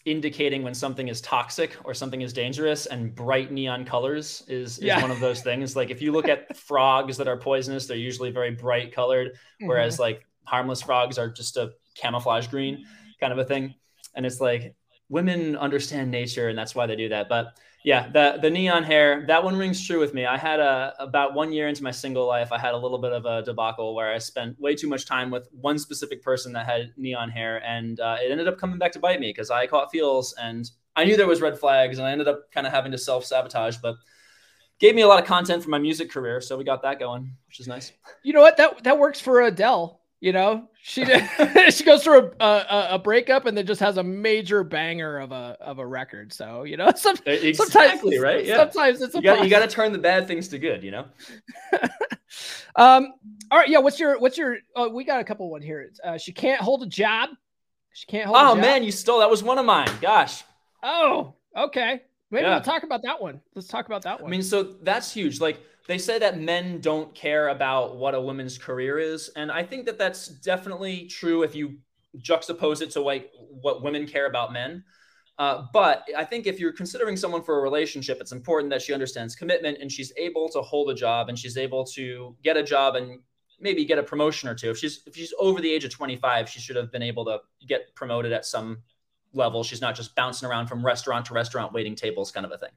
[0.06, 4.84] indicating when something is toxic or something is dangerous and bright neon colors is, is
[4.84, 5.00] yeah.
[5.02, 8.30] one of those things like if you look at frogs that are poisonous they're usually
[8.30, 10.02] very bright colored whereas mm-hmm.
[10.04, 12.86] like harmless frogs are just a camouflage green
[13.20, 13.74] kind of a thing.
[14.16, 14.74] And it's like
[15.08, 17.28] women understand nature and that's why they do that.
[17.28, 20.26] But yeah, the the neon hair, that one rings true with me.
[20.26, 23.12] I had a about one year into my single life, I had a little bit
[23.12, 26.66] of a debacle where I spent way too much time with one specific person that
[26.66, 29.66] had neon hair, and uh, it ended up coming back to bite me because I
[29.66, 32.72] caught feels and I knew there was red flags, and I ended up kind of
[32.72, 33.96] having to self sabotage, but
[34.78, 37.34] gave me a lot of content for my music career, so we got that going,
[37.46, 37.92] which is nice.
[38.22, 38.58] You know what?
[38.58, 39.99] That that works for Adele.
[40.20, 41.04] You know, she
[41.70, 45.32] she goes through a, a, a breakup and then just has a major banger of
[45.32, 46.32] a of a record.
[46.32, 48.44] So you know, some, exactly sometimes right.
[48.44, 48.56] Yeah.
[48.56, 50.82] Sometimes it's you got, you got to turn the bad things to good.
[50.82, 51.04] You know.
[52.76, 53.12] um.
[53.50, 53.68] All right.
[53.68, 53.78] Yeah.
[53.78, 54.58] What's your What's your?
[54.76, 55.90] Oh, we got a couple one here.
[56.04, 57.30] Uh, she can't hold a job.
[57.92, 58.38] She can't hold.
[58.38, 59.88] Oh man, you stole that was one of mine.
[60.00, 60.44] Gosh.
[60.82, 61.34] Oh.
[61.56, 62.02] Okay.
[62.30, 62.54] Maybe yeah.
[62.54, 63.40] we'll talk about that one.
[63.54, 64.28] Let's talk about that one.
[64.28, 65.40] I mean, so that's huge.
[65.40, 69.62] Like they say that men don't care about what a woman's career is and i
[69.62, 71.78] think that that's definitely true if you
[72.18, 73.30] juxtapose it to like
[73.62, 74.82] what women care about men.
[75.38, 78.92] Uh, but i think if you're considering someone for a relationship it's important that she
[78.92, 82.62] understands commitment and she's able to hold a job and she's able to get a
[82.62, 83.20] job and
[83.60, 84.70] maybe get a promotion or two.
[84.70, 87.40] If she's if she's over the age of 25 she should have been able to
[87.66, 88.82] get promoted at some
[89.32, 89.62] level.
[89.62, 92.70] She's not just bouncing around from restaurant to restaurant waiting tables kind of a thing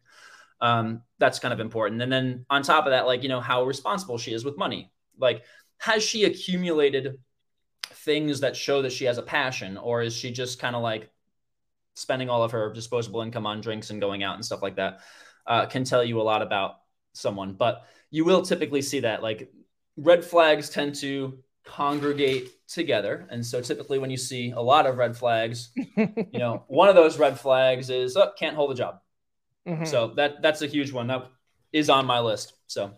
[0.63, 2.01] um, that's kind of important.
[2.01, 4.91] And then on top of that, like, you know, how responsible she is with money.
[5.19, 5.43] Like,
[5.77, 7.17] has she accumulated
[7.83, 11.11] things that show that she has a passion, or is she just kind of like
[11.95, 15.01] spending all of her disposable income on drinks and going out and stuff like that?
[15.45, 16.75] Uh, can tell you a lot about
[17.11, 17.53] someone.
[17.53, 19.51] But you will typically see that like
[19.97, 23.27] red flags tend to congregate together.
[23.29, 26.95] And so typically when you see a lot of red flags, you know, one of
[26.95, 29.02] those red flags is oh, can't hold a job.
[29.67, 29.85] Mm-hmm.
[29.85, 31.07] So that that's a huge one.
[31.07, 31.29] That
[31.71, 32.53] is on my list.
[32.67, 32.91] So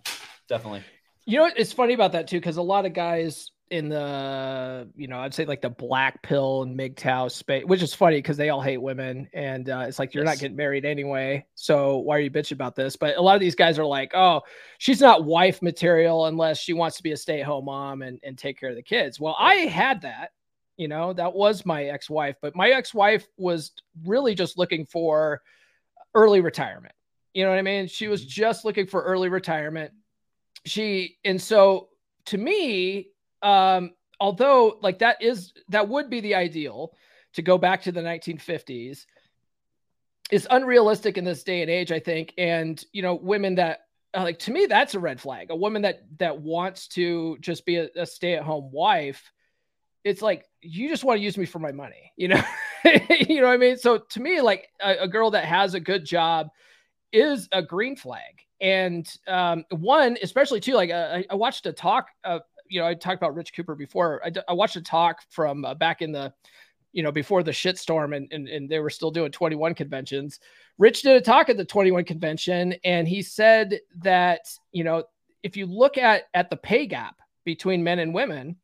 [0.49, 0.83] definitely.
[1.25, 5.07] You know, it's funny about that too, because a lot of guys in the, you
[5.07, 8.49] know, I'd say like the black pill and MGTOW space, which is funny because they
[8.49, 10.35] all hate women, and uh, it's like you're yes.
[10.35, 12.95] not getting married anyway, so why are you bitching about this?
[12.95, 14.41] But a lot of these guys are like, oh,
[14.77, 18.19] she's not wife material unless she wants to be a stay at home mom and
[18.21, 19.19] and take care of the kids.
[19.19, 20.29] Well, I had that,
[20.77, 23.71] You know, that was my ex wife, but my ex wife was
[24.03, 25.41] really just looking for
[26.15, 26.95] early retirement.
[27.33, 27.87] You know what I mean?
[27.87, 28.29] She was mm-hmm.
[28.29, 29.91] just looking for early retirement.
[30.65, 31.89] She, and so
[32.27, 33.09] to me,
[33.43, 36.93] um, although like that is, that would be the ideal
[37.33, 39.05] to go back to the 1950s
[40.31, 42.33] is unrealistic in this day and age, I think.
[42.37, 43.81] And, you know, women that
[44.15, 45.51] uh, like to me, that's a red flag.
[45.51, 49.31] A woman that that wants to just be a, a stay-at-home wife,
[50.03, 52.41] it's like you just want to use me for my money, you know.
[53.27, 53.77] you know what I mean?
[53.77, 56.49] So to me, like a, a, girl that has a good job
[57.11, 58.41] is a green flag.
[58.61, 62.07] And um, one, especially too, like uh, I, I, watched a talk.
[62.23, 64.21] Uh, you know, I talked about Rich Cooper before.
[64.25, 66.33] I, I watched a talk from uh, back in the
[66.95, 70.39] you know, before the shitstorm and, and, and they were still doing 21 conventions.
[70.77, 74.39] Rich did a talk at the 21 convention and he said that,
[74.71, 75.03] you know,
[75.43, 78.55] if you look at at the pay gap between men and women,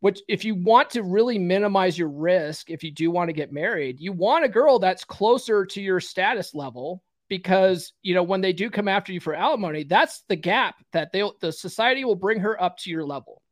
[0.00, 3.52] which if you want to really minimize your risk if you do want to get
[3.52, 8.40] married, you want a girl that's closer to your status level because you know when
[8.40, 12.14] they do come after you for alimony, that's the gap that they the society will
[12.14, 13.42] bring her up to your level.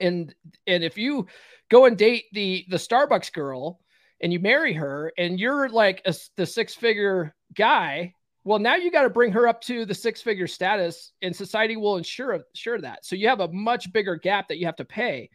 [0.00, 0.34] And
[0.66, 1.26] and if you
[1.70, 3.80] go and date the the Starbucks girl
[4.20, 8.14] and you marry her and you're like a, the six figure guy,
[8.44, 11.76] well, now you got to bring her up to the six figure status and society
[11.76, 13.04] will ensure, ensure that.
[13.04, 15.30] So you have a much bigger gap that you have to pay.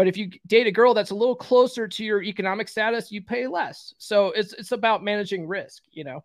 [0.00, 3.20] But if you date a girl that's a little closer to your economic status, you
[3.20, 3.92] pay less.
[3.98, 6.24] So it's it's about managing risk, you know.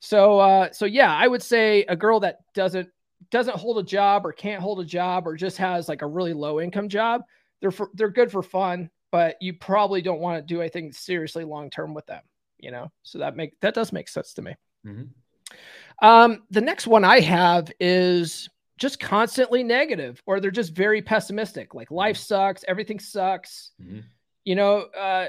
[0.00, 2.88] So uh so yeah, I would say a girl that doesn't
[3.30, 6.32] doesn't hold a job or can't hold a job or just has like a really
[6.32, 7.20] low income job,
[7.60, 11.44] they're for, they're good for fun, but you probably don't want to do anything seriously
[11.44, 12.22] long term with them.
[12.60, 14.54] You know, so that make that does make sense to me.
[14.86, 16.06] Mm-hmm.
[16.06, 18.48] Um, the next one I have is
[18.82, 21.74] just constantly negative, or they're just very pessimistic.
[21.74, 22.22] Like life mm-hmm.
[22.22, 23.70] sucks, everything sucks.
[23.80, 24.00] Mm-hmm.
[24.44, 25.28] You know, uh,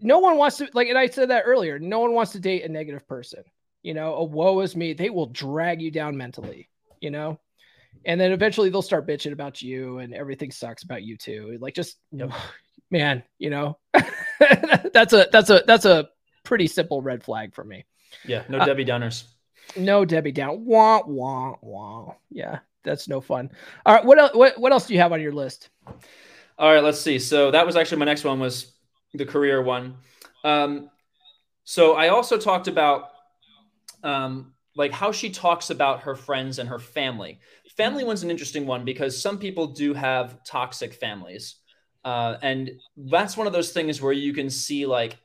[0.00, 1.78] no one wants to like, and I said that earlier.
[1.78, 3.42] No one wants to date a negative person.
[3.82, 4.94] You know, a woe is me.
[4.94, 6.68] They will drag you down mentally.
[7.00, 7.40] You know,
[8.04, 11.74] and then eventually they'll start bitching about you and everything sucks about you too like
[11.74, 11.96] just
[12.90, 13.76] man you know
[14.92, 16.08] that's a that's a that's a
[16.44, 17.84] pretty simple red flag for me
[18.24, 19.24] yeah no uh, debbie downers
[19.76, 23.50] no debbie down wah wah wah yeah that's no fun.
[23.84, 25.68] All right what else what, what else do you have on your list?
[26.58, 27.18] All right let's see.
[27.18, 28.72] So that was actually my next one was
[29.12, 29.96] the career one.
[30.44, 30.90] Um
[31.64, 33.10] so i also talked about
[34.02, 37.40] um like how she talks about her friends and her family.
[37.76, 41.56] Family one's an interesting one because some people do have toxic families.
[42.04, 45.16] Uh, and that's one of those things where you can see like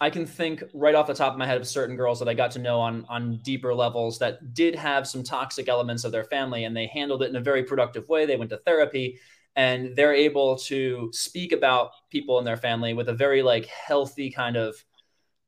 [0.00, 2.34] I can think right off the top of my head of certain girls that I
[2.34, 6.24] got to know on on deeper levels that did have some toxic elements of their
[6.24, 8.26] family and they handled it in a very productive way.
[8.26, 9.18] They went to therapy
[9.56, 14.30] and they're able to speak about people in their family with a very like healthy
[14.30, 14.74] kind of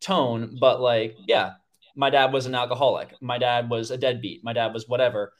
[0.01, 1.55] tone but like yeah
[1.97, 5.33] my dad was an alcoholic my dad was a deadbeat my dad was whatever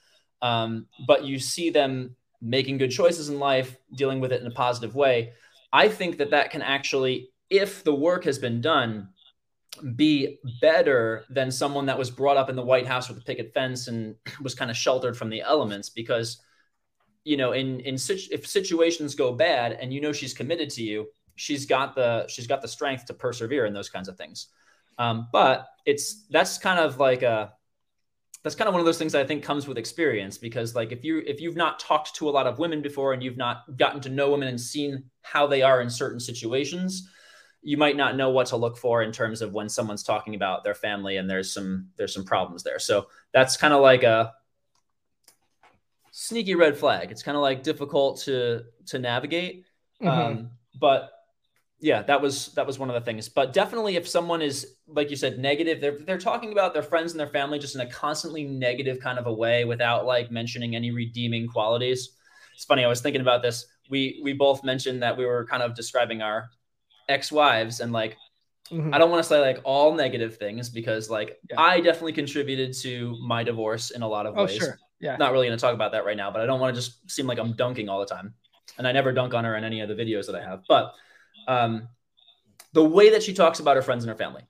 [0.43, 4.53] um, but you see them making good choices in life, dealing with it in a
[4.53, 5.33] positive way.
[5.73, 9.09] I think that that can actually, if the work has been done,
[9.95, 13.53] be better than someone that was brought up in the White House with a picket
[13.53, 16.41] fence and was kind of sheltered from the elements because
[17.25, 20.83] you know in in such if situations go bad and you know she's committed to
[20.83, 21.07] you
[21.37, 24.49] she's got the she's got the strength to persevere in those kinds of things.
[24.99, 27.53] Um, but it's that's kind of like a
[28.43, 30.93] that's kind of one of those things that I think comes with experience because like
[30.93, 33.77] if you if you've not talked to a lot of women before and you've not
[33.77, 37.09] gotten to know women and seen how they are in certain situations,
[37.67, 40.63] you might not know what to look for in terms of when someone's talking about
[40.63, 42.79] their family and there's some there's some problems there.
[42.79, 44.33] So that's kind of like a
[46.13, 47.11] sneaky red flag.
[47.11, 49.65] It's kind of like difficult to to navigate.
[50.01, 50.09] Mm-hmm.
[50.09, 51.11] Um, but
[51.81, 53.29] yeah, that was that was one of the things.
[53.29, 57.15] But definitely, if someone is like you said, negative, they're they're talking about their friends
[57.15, 60.77] and their family just in a constantly negative kind of a way, without like mentioning
[60.77, 62.13] any redeeming qualities.
[62.55, 62.85] It's funny.
[62.85, 63.67] I was thinking about this.
[63.91, 66.49] We we both mentioned that we were kind of describing our
[67.09, 68.17] ex-wives and like
[68.71, 68.93] mm-hmm.
[68.93, 71.61] I don't want to say like all negative things because like yeah.
[71.61, 74.57] I definitely contributed to my divorce in a lot of oh, ways.
[74.57, 74.79] Sure.
[75.01, 75.17] Yeah.
[75.17, 77.11] Not really going to talk about that right now, but I don't want to just
[77.11, 78.35] seem like I'm dunking all the time.
[78.79, 80.63] And I never dunk on her in any of the videos that I have.
[80.69, 80.95] But
[81.47, 81.89] um,
[82.73, 84.43] the way that she talks about her friends and her family,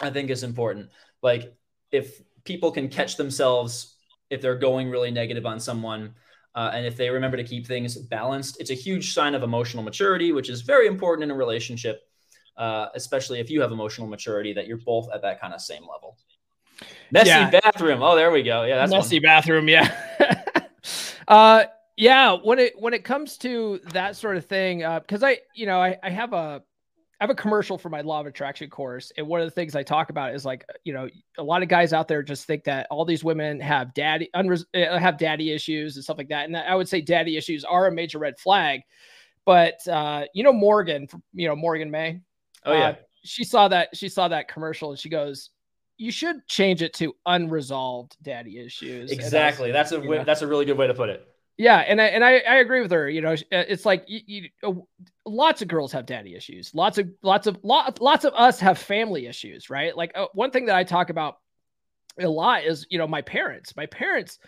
[0.00, 0.90] I think is important.
[1.22, 1.54] Like
[1.90, 3.94] if people can catch themselves
[4.30, 6.14] if they're going really negative on someone,
[6.54, 9.82] uh, and if they remember to keep things balanced, it's a huge sign of emotional
[9.82, 12.02] maturity, which is very important in a relationship,
[12.56, 15.82] uh, especially if you have emotional maturity that you're both at that kind of same
[15.82, 16.16] level.
[17.10, 17.50] Messy yeah.
[17.50, 18.02] bathroom.
[18.02, 18.64] Oh, there we go.
[18.64, 19.22] Yeah, that's messy one.
[19.22, 19.68] bathroom.
[19.68, 19.94] Yeah.
[21.28, 21.64] uh,
[21.96, 25.66] yeah when it when it comes to that sort of thing because uh, i you
[25.66, 26.62] know I, I have a
[27.22, 29.76] I have a commercial for my law of attraction course, and one of the things
[29.76, 31.08] I talk about is like, you know,
[31.38, 34.64] a lot of guys out there just think that all these women have daddy unres-
[34.74, 37.86] uh, have daddy issues and stuff like that, and I would say daddy issues are
[37.86, 38.80] a major red flag.
[39.46, 42.18] But uh, you know, Morgan, you know Morgan May.
[42.66, 45.50] Oh yeah, uh, she saw that she saw that commercial and she goes,
[45.98, 49.70] "You should change it to unresolved daddy issues." Exactly.
[49.70, 51.31] That's a know, that's a really good way to put it.
[51.62, 53.08] Yeah, and I and I, I agree with her.
[53.08, 54.72] You know, it's like you, you, uh,
[55.24, 56.74] lots of girls have daddy issues.
[56.74, 59.96] Lots of lots of lot, lots of us have family issues, right?
[59.96, 61.36] Like uh, one thing that I talk about
[62.20, 63.76] a lot is you know my parents.
[63.76, 64.40] My parents,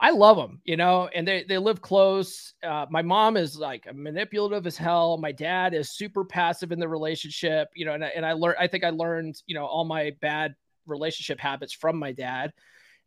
[0.00, 2.54] I love them, you know, and they they live close.
[2.62, 5.18] Uh, my mom is like manipulative as hell.
[5.18, 8.58] My dad is super passive in the relationship, you know, and and I learned.
[8.60, 10.54] I think I learned you know all my bad
[10.86, 12.52] relationship habits from my dad,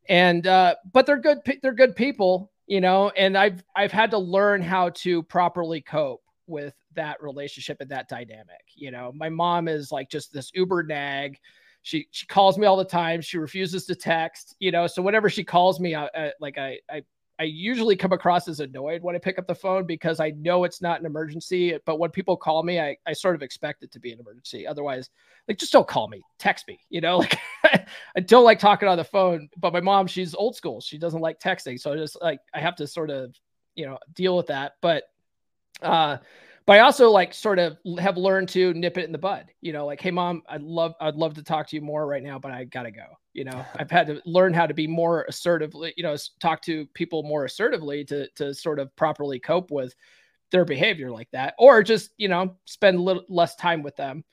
[0.09, 1.39] and uh, but they're good.
[1.61, 6.21] They're good people you know, and I've I've had to learn how to properly cope
[6.47, 8.61] with that relationship and that dynamic.
[8.75, 11.37] You know, my mom is like just this uber nag.
[11.81, 13.21] She she calls me all the time.
[13.21, 14.55] She refuses to text.
[14.59, 17.03] You know, so whenever she calls me, I, I like I I
[17.41, 20.63] I usually come across as annoyed when I pick up the phone because I know
[20.63, 21.75] it's not an emergency.
[21.87, 24.67] But when people call me, I, I sort of expect it to be an emergency.
[24.67, 25.09] Otherwise,
[25.47, 26.79] like just don't call me, text me.
[26.91, 27.39] You know, like
[28.15, 29.49] I don't like talking on the phone.
[29.57, 30.81] But my mom, she's old school.
[30.81, 33.35] She doesn't like texting, so I just like I have to sort of
[33.73, 34.73] you know deal with that.
[34.79, 35.05] But
[35.81, 36.17] uh,
[36.71, 39.47] but I also like sort of have learned to nip it in the bud.
[39.59, 42.23] You know, like, hey mom, I'd love I'd love to talk to you more right
[42.23, 43.07] now, but I gotta go.
[43.33, 46.85] You know, I've had to learn how to be more assertively, you know, talk to
[46.93, 49.93] people more assertively to to sort of properly cope with
[50.51, 54.23] their behavior like that, or just you know spend a little less time with them.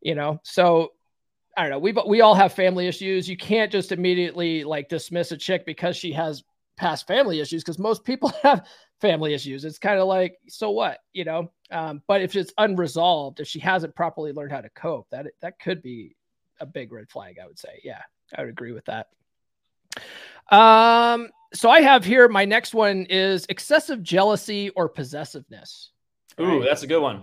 [0.00, 0.94] You know, so
[1.56, 1.78] I don't know.
[1.78, 3.28] We we all have family issues.
[3.28, 6.42] You can't just immediately like dismiss a chick because she has
[6.76, 8.66] past family issues because most people have
[9.00, 9.64] family issues.
[9.64, 11.52] It's kind of like, so what, you know?
[11.70, 15.58] Um, but if it's unresolved, if she hasn't properly learned how to cope, that that
[15.58, 16.16] could be
[16.60, 17.38] a big red flag.
[17.42, 18.02] I would say, yeah,
[18.36, 19.08] I would agree with that.
[20.50, 25.90] Um, so I have here my next one is excessive jealousy or possessiveness.
[26.40, 26.64] Ooh, right?
[26.64, 27.22] that's a good one.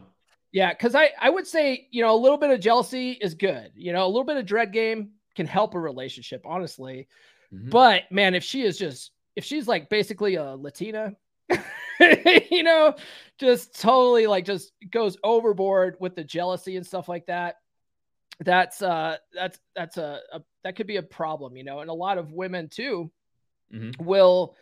[0.52, 3.72] Yeah, because I I would say you know a little bit of jealousy is good.
[3.76, 7.08] You know, a little bit of dread game can help a relationship, honestly.
[7.54, 7.70] Mm-hmm.
[7.70, 11.16] But man, if she is just if she's like basically a Latina,
[12.52, 12.96] you know,
[13.40, 17.56] just totally like just goes overboard with the jealousy and stuff like that.
[18.40, 21.94] That's uh that's that's a, a that could be a problem, you know, and a
[21.94, 23.12] lot of women too
[23.74, 24.04] mm-hmm.
[24.04, 24.56] will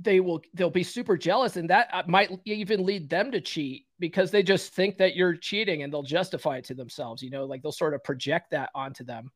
[0.00, 3.86] they will they'll be super jealous and that uh, might even lead them to cheat
[3.98, 7.44] because they just think that you're cheating and they'll justify it to themselves you know
[7.44, 9.30] like they'll sort of project that onto them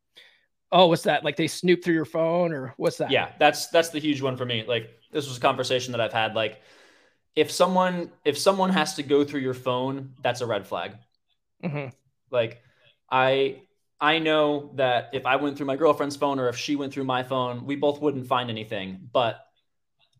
[0.70, 3.88] oh what's that like they snoop through your phone or what's that yeah that's that's
[3.88, 6.60] the huge one for me like this was a conversation that i've had like
[7.36, 10.92] if someone if someone has to go through your phone that's a red flag.
[11.62, 11.90] Mm-hmm.
[12.32, 12.60] like
[13.08, 13.62] i
[14.00, 17.04] i know that if i went through my girlfriend's phone or if she went through
[17.04, 19.08] my phone we both wouldn't find anything.
[19.12, 19.38] But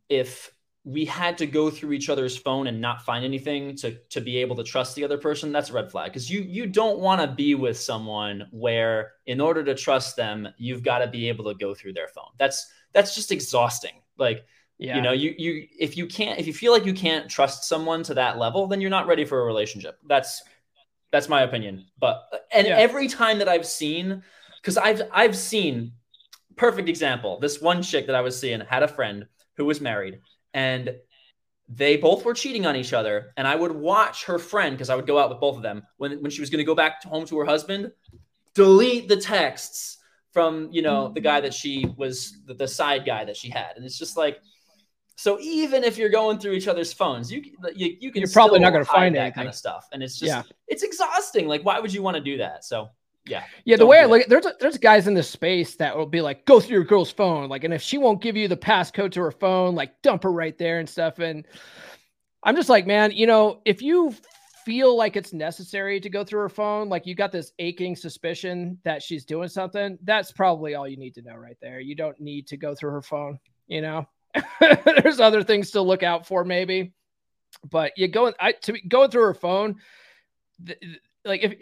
[0.08, 0.52] if
[0.84, 4.38] we had to go through each other's phone and not find anything to to be
[4.38, 6.10] able to trust the other person that's a red flag.
[6.10, 10.48] Because you you don't want to be with someone where in order to trust them
[10.58, 12.30] you've got to be able to go through their phone.
[12.36, 14.02] That's that's just exhausting.
[14.18, 14.44] Like
[14.82, 14.96] yeah.
[14.96, 18.02] you know you you if you can't if you feel like you can't trust someone
[18.02, 20.42] to that level then you're not ready for a relationship that's
[21.10, 22.76] that's my opinion but and yeah.
[22.76, 24.22] every time that i've seen
[24.60, 25.92] because i've i've seen
[26.56, 29.26] perfect example this one chick that i was seeing had a friend
[29.56, 30.20] who was married
[30.54, 30.94] and
[31.74, 33.32] they both were cheating on each other.
[33.36, 35.82] And I would watch her friend because I would go out with both of them
[35.96, 37.92] when, when she was going to go back home to her husband,
[38.54, 39.98] delete the texts
[40.32, 41.14] from you know mm-hmm.
[41.14, 44.16] the guy that she was the, the side guy that she had, and it's just
[44.16, 44.38] like.
[45.22, 47.44] So even if you're going through each other's phones, you
[47.76, 49.34] you, you can you're probably not going to find that anything.
[49.34, 50.42] kind of stuff, and it's just yeah.
[50.66, 51.46] it's exhausting.
[51.46, 52.64] Like, why would you want to do that?
[52.64, 52.90] So
[53.24, 53.44] yeah.
[53.64, 53.76] Yeah.
[53.76, 56.58] The way I look, there's there's guys in this space that will be like, go
[56.58, 59.30] through your girl's phone, like, and if she won't give you the passcode to her
[59.30, 61.20] phone, like, dump her right there and stuff.
[61.20, 61.46] And
[62.42, 64.12] I'm just like, man, you know, if you
[64.64, 68.76] feel like it's necessary to go through her phone, like you got this aching suspicion
[68.82, 71.78] that she's doing something, that's probably all you need to know right there.
[71.78, 73.38] You don't need to go through her phone.
[73.68, 74.08] You know,
[74.60, 76.92] there's other things to look out for, maybe,
[77.70, 79.76] but you go I to going through her phone
[81.24, 81.54] like if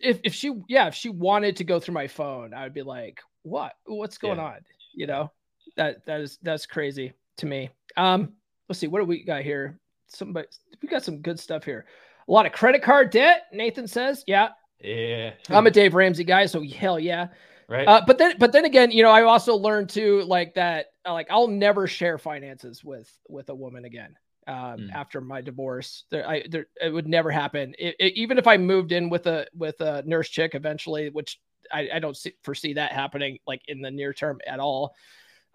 [0.00, 2.82] if if she yeah if she wanted to go through my phone i would be
[2.82, 3.74] like what?
[3.84, 4.44] What's going yeah.
[4.44, 4.56] on?
[4.94, 5.30] You know?
[5.76, 7.70] That that is that's crazy to me.
[7.96, 8.32] Um
[8.68, 9.78] let's see what do we got here?
[10.08, 10.48] Somebody
[10.82, 11.86] we got some good stuff here.
[12.26, 14.24] A lot of credit card debt nathan says.
[14.26, 14.48] Yeah.
[14.80, 15.32] Yeah.
[15.48, 17.28] I'm a dave ramsey guy so hell yeah
[17.68, 20.86] right uh, but then but then again you know i also learned to like that
[21.06, 24.92] like i'll never share finances with with a woman again um, mm.
[24.92, 26.04] after my divorce.
[26.10, 27.74] There, I, there, it would never happen.
[27.78, 31.40] It, it, even if I moved in with a with a nurse chick eventually, which
[31.72, 34.94] I, I don't see, foresee that happening like in the near term at all.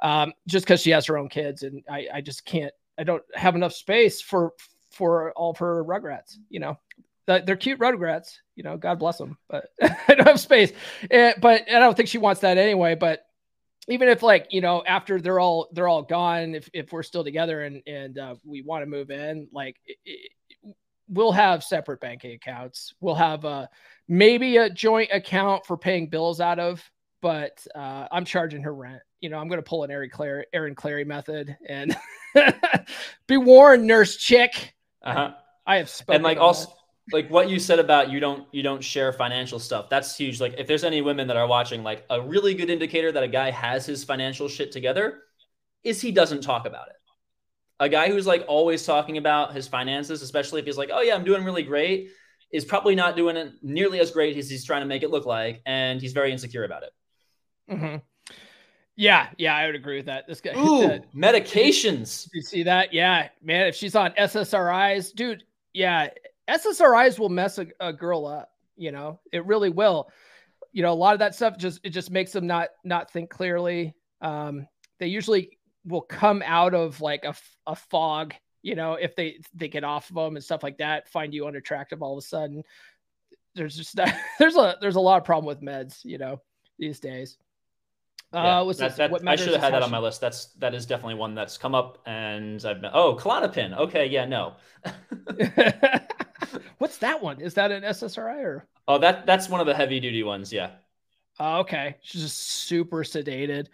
[0.01, 2.74] Um, just because she has her own kids, and I, I just can't.
[2.97, 4.53] I don't have enough space for
[4.91, 6.38] for all of her rugrats.
[6.49, 6.80] You know,
[7.38, 8.38] they're cute rugrats.
[8.55, 10.71] You know, God bless them, but I don't have space.
[11.11, 12.95] And, but I don't think she wants that anyway.
[12.95, 13.25] But
[13.89, 17.23] even if like you know after they're all they're all gone if, if we're still
[17.23, 20.75] together and and uh, we want to move in like it, it,
[21.09, 23.67] we'll have separate banking accounts we'll have a
[24.07, 26.82] maybe a joint account for paying bills out of
[27.21, 30.43] but uh, i'm charging her rent you know i'm going to pull an Aaron Clarey
[30.53, 31.97] Aaron Clarey method and
[33.27, 35.32] be warned nurse chick uh-huh.
[35.65, 36.73] I, I have spoken and like also that
[37.12, 40.55] like what you said about you don't you don't share financial stuff that's huge like
[40.57, 43.51] if there's any women that are watching like a really good indicator that a guy
[43.51, 45.22] has his financial shit together
[45.84, 46.95] is he doesn't talk about it
[47.80, 51.16] a guy who's like always talking about his finances especially if he's like oh yeah
[51.16, 52.10] i'm doing really great
[52.51, 55.26] is probably not doing it nearly as great as he's trying to make it look
[55.26, 56.91] like and he's very insecure about it
[57.72, 57.97] mm-hmm.
[58.95, 60.28] Yeah, yeah, I would agree with that.
[60.28, 62.28] This guy, Ooh, medications.
[62.34, 62.91] You see that?
[62.93, 63.68] Yeah, man.
[63.68, 65.45] If she's on SSRIs, dude.
[65.74, 66.10] Yeah,
[66.49, 68.49] SSRIs will mess a, a girl up.
[68.75, 70.09] You know, it really will.
[70.71, 73.29] You know, a lot of that stuff just it just makes them not not think
[73.29, 73.95] clearly.
[74.21, 74.67] Um,
[74.99, 77.35] they usually will come out of like a,
[77.67, 78.33] a fog.
[78.61, 81.47] You know, if they they get off of them and stuff like that, find you
[81.47, 82.63] unattractive all of a sudden.
[83.55, 83.97] There's just
[84.39, 86.03] there's a there's a lot of problem with meds.
[86.03, 86.41] You know,
[86.77, 87.37] these days.
[88.31, 90.21] Yeah, uh, that, that, I should have had that on my list.
[90.21, 93.75] That's that is definitely one that's come up, and I've been oh Klonopin.
[93.75, 94.53] Okay, yeah, no.
[96.77, 97.41] What's that one?
[97.41, 98.67] Is that an SSRI or?
[98.87, 100.51] Oh, that that's one of the heavy duty ones.
[100.51, 100.71] Yeah.
[101.39, 101.95] Oh, okay.
[102.01, 103.67] She's just super sedated.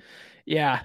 [0.45, 0.81] Yeah.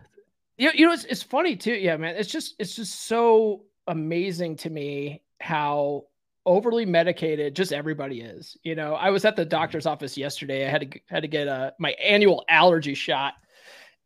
[0.57, 1.75] You, you know, it's, it's funny too.
[1.75, 2.17] Yeah, man.
[2.17, 6.05] It's just it's just so amazing to me how
[6.47, 8.57] overly medicated just everybody is.
[8.63, 10.67] You know, I was at the doctor's office yesterday.
[10.67, 13.35] I had to had to get a my annual allergy shot,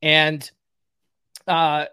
[0.02, 0.48] and
[1.46, 1.86] uh,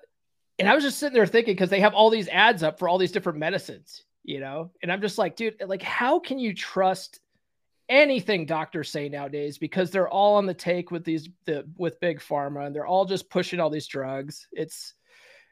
[0.60, 2.88] and I was just sitting there thinking because they have all these ads up for
[2.88, 4.72] all these different medicines, you know?
[4.82, 7.20] And i'm just like dude like how can you trust
[7.92, 9.60] anything doctors say nowadays?
[9.60, 13.06] Because they're all on the take with these the with big pharma and they're all
[13.06, 14.48] just pushing all these drugs.
[14.52, 14.94] It's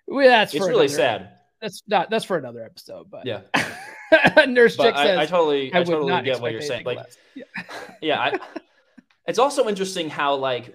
[0.07, 1.29] well, that's it's really another, sad.
[1.61, 3.41] That's not that's for another episode but yeah.
[4.47, 6.85] Nurse chick I, says I totally i, I totally get what you're saying.
[6.85, 6.99] Like
[7.35, 7.43] yeah,
[8.01, 8.39] yeah I,
[9.27, 10.73] it's also interesting how like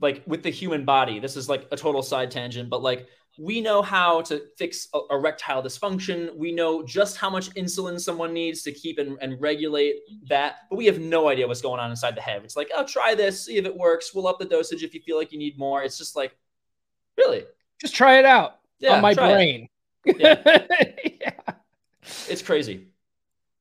[0.00, 3.08] like with the human body this is like a total side tangent but like
[3.38, 6.34] we know how to fix erectile dysfunction.
[6.36, 9.96] We know just how much insulin someone needs to keep and, and, regulate
[10.28, 12.42] that, but we have no idea what's going on inside the head.
[12.44, 14.14] It's like, oh, try this, see if it works.
[14.14, 15.82] We'll up the dosage if you feel like you need more.
[15.82, 16.36] It's just like,
[17.18, 17.44] really?
[17.78, 19.68] Just try it out yeah, on my brain.
[20.04, 20.16] It.
[20.18, 21.12] Yeah.
[21.20, 21.54] yeah.
[22.28, 22.86] It's crazy.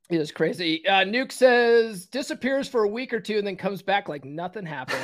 [0.10, 0.88] It is crazy.
[0.88, 4.66] Uh, Nuke says disappears for a week or two and then comes back like nothing
[4.66, 5.02] happened.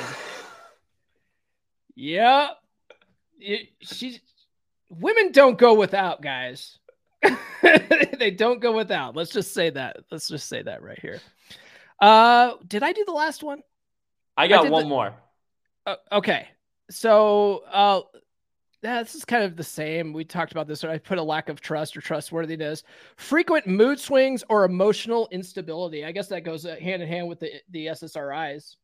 [1.94, 2.50] yeah.
[3.40, 4.20] It, she's
[5.00, 6.78] women don't go without, guys.
[7.62, 9.16] they don't go without.
[9.16, 9.98] Let's just say that.
[10.10, 11.20] Let's just say that right here.
[12.00, 13.62] Uh, did I do the last one?
[14.36, 14.88] I got I one the...
[14.88, 15.14] more.
[15.86, 16.48] Uh, okay,
[16.90, 18.00] so uh,
[18.82, 20.12] yeah, this is kind of the same.
[20.12, 20.82] We talked about this.
[20.82, 22.82] I put a lack of trust or trustworthiness,
[23.16, 26.04] frequent mood swings, or emotional instability.
[26.04, 28.76] I guess that goes uh, hand in hand with the the SSRIs,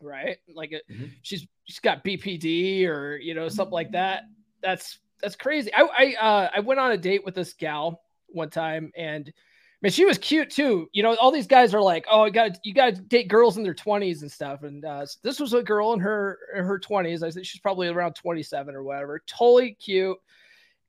[0.00, 0.38] right?
[0.54, 1.04] Like it, uh, mm-hmm.
[1.22, 4.24] she's she's got BPD or you know something like that.
[4.62, 5.70] That's that's crazy.
[5.74, 9.32] I I uh, I went on a date with this gal one time, and
[9.80, 10.88] man, she was cute too.
[10.92, 13.56] You know, all these guys are like, "Oh, you got you got to date girls
[13.56, 16.78] in their twenties and stuff." And uh, this was a girl in her in her
[16.78, 17.22] twenties.
[17.22, 19.22] I think she's probably around twenty seven or whatever.
[19.26, 20.18] Totally cute,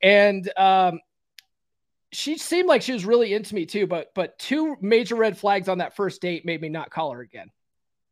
[0.04, 1.00] and um,
[2.12, 3.88] she seemed like she was really into me too.
[3.88, 7.22] But but two major red flags on that first date made me not call her
[7.22, 7.52] again.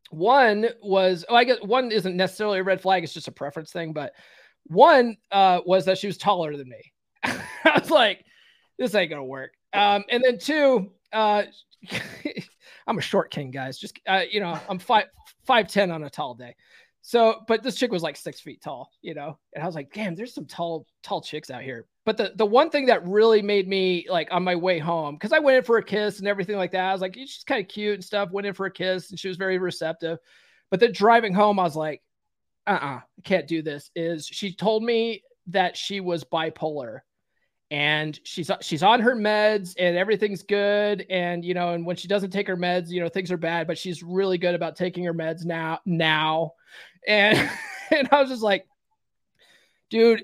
[0.10, 3.72] One was, oh, I guess one isn't necessarily a red flag; it's just a preference
[3.72, 4.14] thing, but
[4.66, 6.92] one uh, was that she was taller than me.
[7.24, 8.26] I was like,
[8.78, 9.52] this ain't gonna work.
[9.74, 11.44] Um, and then two, uh,
[12.88, 13.78] I'm a short king, guys.
[13.78, 15.06] Just uh, you know, I'm five
[15.46, 16.56] five ten on a tall day.
[17.06, 19.92] So, but this chick was like six feet tall, you know, and I was like,
[19.92, 21.86] damn, there's some tall, tall chicks out here.
[22.06, 25.34] But the the one thing that really made me like on my way home, because
[25.34, 26.86] I went in for a kiss and everything like that.
[26.90, 28.32] I was like, she's kind of cute and stuff.
[28.32, 30.18] Went in for a kiss and she was very receptive.
[30.72, 32.02] But then driving home, I was like,
[32.68, 37.00] uh-uh, can't do this is she told me that she was bipolar
[37.72, 42.08] and she's she's on her meds and everything's good and you know and when she
[42.08, 45.04] doesn't take her meds you know things are bad but she's really good about taking
[45.04, 46.52] her meds now now
[47.08, 47.50] and
[47.92, 48.68] and I was just like
[49.90, 50.24] dude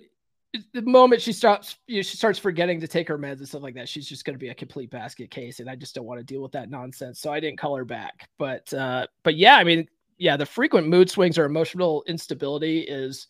[0.74, 3.62] the moment she stops, you know, she starts forgetting to take her meds and stuff
[3.62, 3.88] like that.
[3.88, 6.24] She's just going to be a complete basket case, and I just don't want to
[6.24, 7.20] deal with that nonsense.
[7.20, 8.30] So I didn't call her back.
[8.38, 9.88] But uh, but yeah, I mean,
[10.20, 13.28] yeah, the frequent mood swings or emotional instability is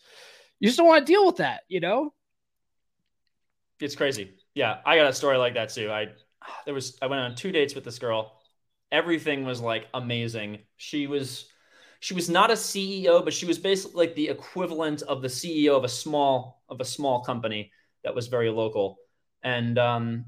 [0.59, 2.13] you just don't want to deal with that, you know.
[3.79, 4.33] It's crazy.
[4.55, 5.89] Yeah, I got a story like that too.
[5.89, 6.07] I
[6.65, 8.41] there was I went on two dates with this girl.
[8.91, 10.59] Everything was like amazing.
[10.77, 11.45] She was
[11.99, 15.77] she was not a CEO, but she was basically like the equivalent of the CEO
[15.77, 17.71] of a small of a small company
[18.03, 18.97] that was very local.
[19.43, 20.25] And um,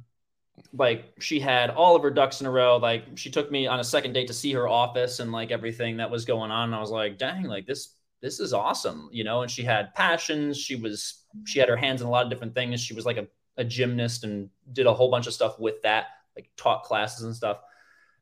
[0.74, 2.78] like she had all of her ducks in a row.
[2.78, 5.97] Like she took me on a second date to see her office and like everything
[5.97, 6.70] that was going on.
[6.70, 9.41] And I was like, dang, like this this is awesome, you know.
[9.41, 10.57] And she had passions.
[10.57, 12.82] She was she had her hands in a lot of different things.
[12.82, 16.07] She was like a, a gymnast and did a whole bunch of stuff with that,
[16.36, 17.57] like taught classes and stuff.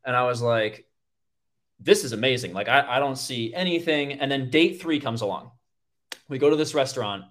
[0.05, 0.85] And I was like,
[1.79, 2.53] this is amazing.
[2.53, 4.13] Like, I, I don't see anything.
[4.13, 5.51] And then date three comes along.
[6.27, 7.25] We go to this restaurant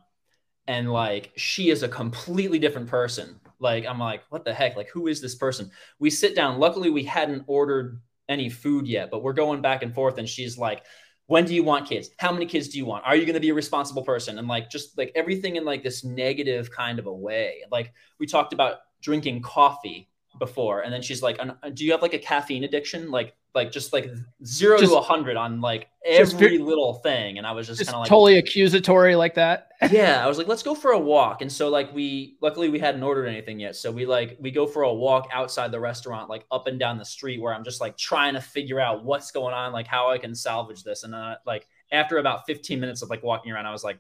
[0.67, 3.41] and like she is a completely different person.
[3.61, 4.77] Like, I'm like, what the heck?
[4.77, 5.71] Like, who is this person?
[5.99, 6.59] We sit down.
[6.59, 10.19] Luckily, we hadn't ordered any food yet, but we're going back and forth.
[10.19, 10.85] And she's like,
[11.27, 12.11] when do you want kids?
[12.19, 13.05] How many kids do you want?
[13.05, 14.39] Are you going to be a responsible person?
[14.39, 17.63] And like, just like everything in like this negative kind of a way.
[17.71, 20.09] Like, we talked about drinking coffee
[20.39, 20.81] before.
[20.81, 21.41] And then she's like,
[21.75, 23.11] do you have like a caffeine addiction?
[23.11, 24.09] Like, like just like
[24.45, 27.39] zero just, to a hundred on like every little thing.
[27.39, 29.73] And I was just, just kind of like totally accusatory like that.
[29.91, 30.25] yeah.
[30.25, 31.43] I was like, let's go for a walk.
[31.43, 33.75] And so like we luckily we hadn't ordered anything yet.
[33.77, 36.99] So we like we go for a walk outside the restaurant, like up and down
[36.99, 40.11] the street where I'm just like trying to figure out what's going on, like how
[40.11, 41.05] I can salvage this.
[41.05, 43.99] And then like after about 15 minutes of like walking around, I was like,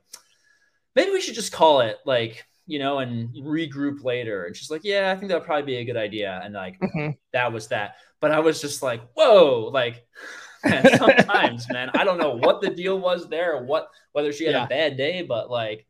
[0.95, 4.45] maybe we should just call it like you know, and regroup later.
[4.45, 6.41] And she's like, yeah, I think that'll probably be a good idea.
[6.45, 7.11] And like, mm-hmm.
[7.33, 7.97] that was that.
[8.21, 10.07] But I was just like, whoa, like
[10.65, 14.55] man, sometimes, man, I don't know what the deal was there, what, whether she had
[14.55, 14.65] yeah.
[14.65, 15.87] a bad day, but like,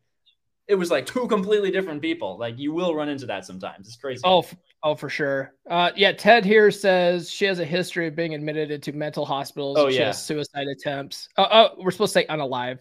[0.67, 2.37] it was like two completely different people.
[2.37, 3.87] Like you will run into that sometimes.
[3.87, 4.21] It's crazy.
[4.23, 4.45] Oh,
[4.83, 5.53] oh, for sure.
[5.69, 6.11] Uh, yeah.
[6.11, 9.77] Ted here says she has a history of being admitted into mental hospitals.
[9.77, 10.11] Oh yeah.
[10.11, 11.29] suicide attempts.
[11.37, 12.79] Oh, oh, we're supposed to say unalive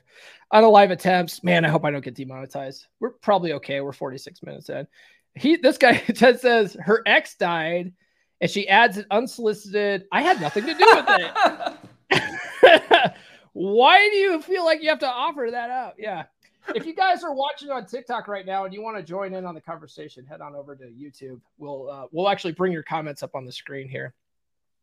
[0.53, 1.45] Unalive attempts.
[1.45, 2.87] Man, I hope I don't get demonetized.
[3.01, 3.81] We're probably okay.
[3.81, 4.87] We're 46 minutes in.
[5.35, 7.93] He, this guy, Ted says her ex died,
[8.41, 10.05] and she adds an unsolicited.
[10.11, 11.07] I had nothing to do with
[12.11, 13.13] it.
[13.53, 15.97] Why do you feel like you have to offer that up?
[15.99, 16.25] Yeah.
[16.75, 19.45] If you guys are watching on TikTok right now and you want to join in
[19.45, 21.41] on the conversation, head on over to YouTube.
[21.57, 24.15] We'll uh, we'll actually bring your comments up on the screen here.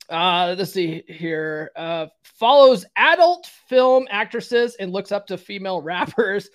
[0.10, 1.72] Uh, let's see here.
[1.76, 6.50] Uh, follows adult film actresses and looks up to female rappers.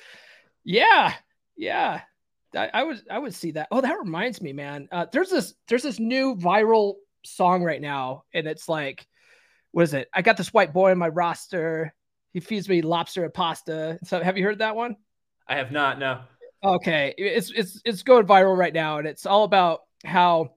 [0.64, 1.14] Yeah,
[1.56, 2.02] yeah.
[2.54, 3.68] I, I would I would see that.
[3.70, 4.88] Oh, that reminds me, man.
[4.90, 9.06] Uh, there's this there's this new viral song right now, and it's like,
[9.70, 10.08] what is it?
[10.12, 11.94] I got this white boy in my roster.
[12.32, 13.98] He feeds me lobster and pasta.
[14.04, 14.96] So, have you heard that one?
[15.50, 15.98] I have not.
[15.98, 16.20] No.
[16.62, 20.52] Okay, it's it's it's going viral right now, and it's all about how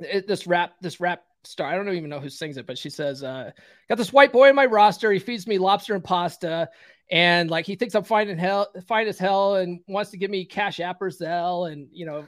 [0.00, 1.68] it, this rap this rap star.
[1.68, 3.50] I don't even know who sings it, but she says, uh,
[3.88, 5.12] got this white boy in my roster.
[5.12, 6.70] He feeds me lobster and pasta.
[7.10, 10.30] And like he thinks I'm fine in hell, fine as hell, and wants to give
[10.30, 12.26] me cash app or Zelle and you know,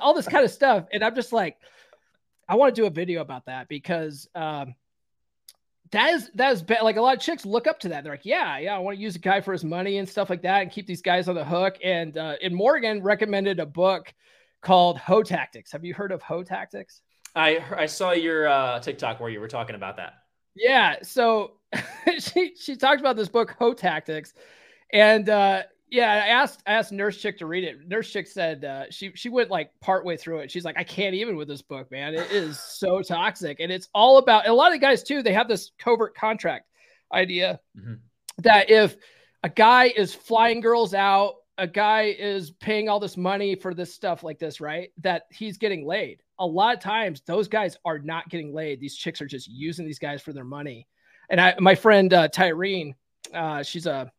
[0.00, 0.86] all this kind of stuff.
[0.92, 1.56] And I'm just like,
[2.48, 4.76] I want to do a video about that because um
[5.90, 6.82] that is that is bad.
[6.82, 8.04] like a lot of chicks look up to that.
[8.04, 10.30] They're like, yeah, yeah, I want to use a guy for his money and stuff
[10.30, 11.76] like that, and keep these guys on the hook.
[11.84, 14.12] And uh, and Morgan recommended a book
[14.62, 15.72] called Hoe Tactics.
[15.72, 17.02] Have you heard of Hoe Tactics?
[17.34, 20.14] I I saw your uh, TikTok where you were talking about that.
[20.54, 21.58] Yeah, so
[22.18, 24.34] she she talked about this book, Hoe Tactics,
[24.92, 27.88] and uh, yeah, I asked I asked Nurse Chick to read it.
[27.88, 30.50] Nurse Chick said uh, she she went like partway through it.
[30.50, 32.14] She's like, I can't even with this book, man.
[32.14, 35.22] It is so toxic, and it's all about a lot of guys too.
[35.22, 36.66] They have this covert contract
[37.12, 37.94] idea mm-hmm.
[38.38, 38.96] that if
[39.42, 43.92] a guy is flying girls out, a guy is paying all this money for this
[43.92, 44.90] stuff like this, right?
[44.98, 48.80] That he's getting laid a lot of times those guys are not getting laid.
[48.80, 50.86] These chicks are just using these guys for their money.
[51.30, 52.94] And I, my friend uh, Tyrene,
[53.32, 54.10] uh, she's a,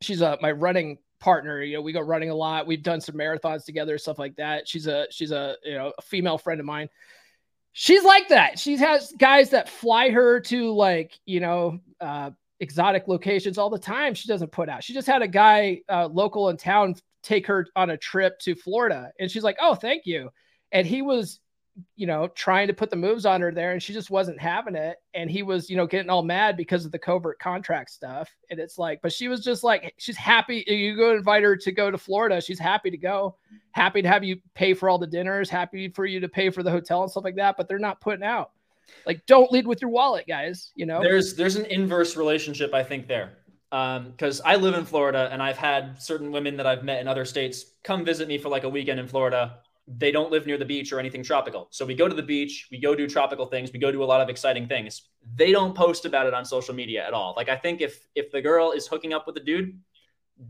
[0.00, 1.62] she's a my running partner.
[1.62, 2.66] You know, we go running a lot.
[2.66, 4.66] We've done some marathons together, stuff like that.
[4.66, 6.88] She's a, she's a, you know, a female friend of mine.
[7.72, 8.58] She's like that.
[8.58, 13.78] She has guys that fly her to like, you know, uh, exotic locations all the
[13.78, 14.14] time.
[14.14, 14.82] She doesn't put out.
[14.82, 18.54] She just had a guy uh, local in town take her on a trip to
[18.54, 20.30] Florida, and she's like, "Oh, thank you."
[20.72, 21.40] and he was
[21.96, 24.74] you know trying to put the moves on her there and she just wasn't having
[24.74, 24.96] it.
[25.14, 28.30] And he was you know getting all mad because of the covert contract stuff.
[28.50, 31.72] And it's like but she was just like she's happy you go invite her to
[31.72, 33.36] go to florida she's happy to go.
[33.72, 36.62] Happy to have you pay for all the dinners happy for you to pay for
[36.62, 38.50] the hotel and stuff like that but they're not putting out.
[39.06, 41.02] Like don't lead with your wallet guys you know?
[41.02, 43.36] There's there's an inverse relationship i think there.
[43.70, 47.06] Because um, I live in Florida and I've had certain women that I've met in
[47.06, 49.60] other states come visit me for like a weekend in Florida.
[49.96, 51.66] They don't live near the beach or anything tropical.
[51.70, 54.04] So we go to the beach, we go do tropical things, we go do a
[54.04, 55.02] lot of exciting things.
[55.34, 57.34] They don't post about it on social media at all.
[57.36, 59.78] Like I think if if the girl is hooking up with a dude,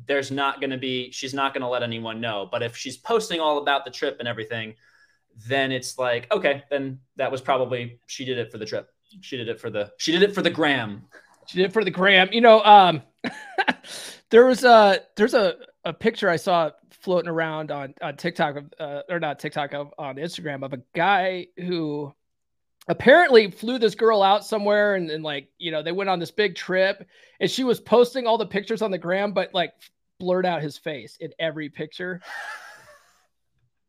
[0.06, 2.48] there's not going to be she's not going to let anyone know.
[2.50, 4.74] But if she's posting all about the trip and everything,
[5.48, 8.90] then it's like okay, then that was probably she did it for the trip.
[9.20, 11.06] She did it for the she did it for the gram.
[11.46, 12.28] She did it for the gram.
[12.30, 13.02] You know, um,
[14.30, 16.70] there was a there's a, a picture I saw
[17.00, 21.46] floating around on on TikTok uh, or not TikTok of, on Instagram of a guy
[21.56, 22.12] who
[22.88, 26.30] apparently flew this girl out somewhere and, and like you know they went on this
[26.30, 27.06] big trip
[27.38, 29.72] and she was posting all the pictures on the gram but like
[30.18, 32.20] blurred out his face in every picture.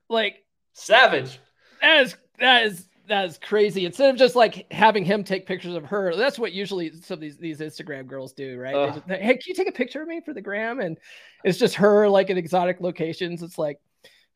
[0.09, 0.43] Like
[0.74, 1.39] savage.
[1.82, 3.86] that is that is that's crazy.
[3.86, 7.20] Instead of just like having him take pictures of her, that's what usually some of
[7.20, 8.93] these these Instagram girls do, right?
[8.93, 10.80] Just, hey, can you take a picture of me for the gram?
[10.80, 10.97] And
[11.43, 13.41] it's just her like in exotic locations.
[13.41, 13.80] It's like,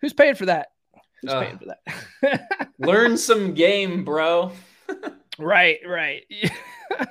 [0.02, 0.68] who's paying for that?
[1.22, 2.70] Who's uh, paying for that?
[2.80, 4.52] learn some game, bro.
[5.40, 6.24] right, right.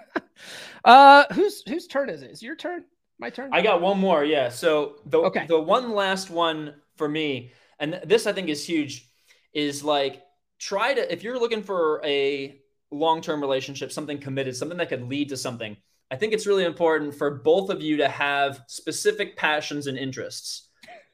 [0.84, 2.30] uh, whose whose turn is it?
[2.30, 2.84] Is your turn?
[3.18, 3.50] My turn.
[3.52, 4.24] I got one more.
[4.24, 4.48] Yeah.
[4.48, 5.46] So the okay.
[5.46, 9.08] the one last one for me, and this I think is huge,
[9.52, 10.22] is like
[10.64, 12.58] try to if you're looking for a
[12.90, 15.76] long-term relationship, something committed, something that could lead to something.
[16.10, 20.70] I think it's really important for both of you to have specific passions and interests.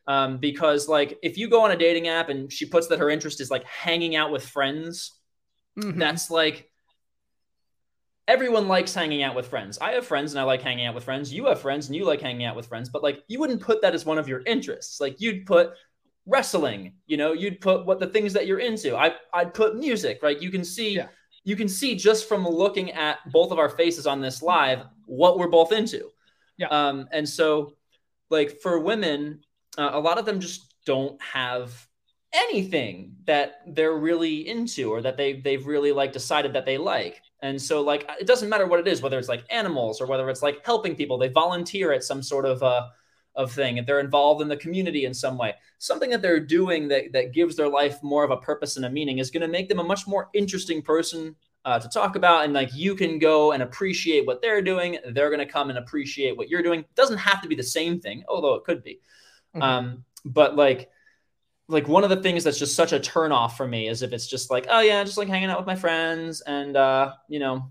[0.07, 3.11] Um, because like if you go on a dating app and she puts that her
[3.11, 5.19] interest is like hanging out with friends,
[5.79, 5.99] mm-hmm.
[5.99, 6.71] that's like
[8.29, 9.79] everyone likes hanging out with friends.
[9.81, 11.33] I have friends and I like hanging out with friends.
[11.33, 13.83] You have friends and you like hanging out with friends, but like you wouldn't put
[13.83, 15.01] that as one of your interests.
[15.01, 15.73] Like you'd put
[16.27, 18.97] wrestling you know you'd put what the things that you're into.
[18.97, 20.41] I i'd put music right?
[20.41, 21.09] You can see yeah.
[21.45, 25.39] you can see just from looking at both of our faces on this live what
[25.39, 26.11] we're both into.
[26.57, 26.69] Yeah.
[26.69, 27.75] Um and so
[28.29, 29.41] like for women
[29.79, 31.87] uh, a lot of them just don't have
[32.33, 37.21] anything that they're really into or that they they've really like decided that they like.
[37.43, 40.29] And so like it doesn't matter what it is whether it's like animals or whether
[40.29, 42.87] it's like helping people they volunteer at some sort of uh
[43.41, 45.55] of thing if they're involved in the community in some way.
[45.79, 48.91] Something that they're doing that, that gives their life more of a purpose and a
[48.91, 51.35] meaning is going to make them a much more interesting person
[51.65, 55.29] uh, to talk about and like you can go and appreciate what they're doing they're
[55.29, 56.81] going to come and appreciate what you're doing.
[56.81, 59.01] It doesn't have to be the same thing although it could be.
[59.55, 59.63] Mm-hmm.
[59.63, 60.91] um, but like
[61.69, 64.13] like one of the things that's just such a turn off for me is if
[64.13, 67.39] it's just like oh yeah just like hanging out with my friends and uh you
[67.39, 67.71] know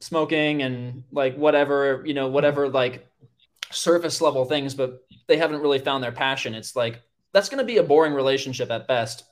[0.00, 3.06] smoking and like whatever you know whatever like
[3.70, 6.54] surface level things, but they haven't really found their passion.
[6.54, 7.02] It's like
[7.32, 9.24] that's going to be a boring relationship at best.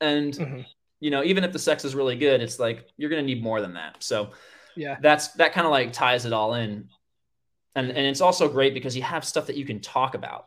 [0.00, 0.60] And mm-hmm.
[1.00, 3.42] you know, even if the sex is really good, it's like you're going to need
[3.42, 4.02] more than that.
[4.02, 4.30] So
[4.76, 6.88] yeah, that's that kind of like ties it all in.
[7.74, 10.46] And and it's also great because you have stuff that you can talk about.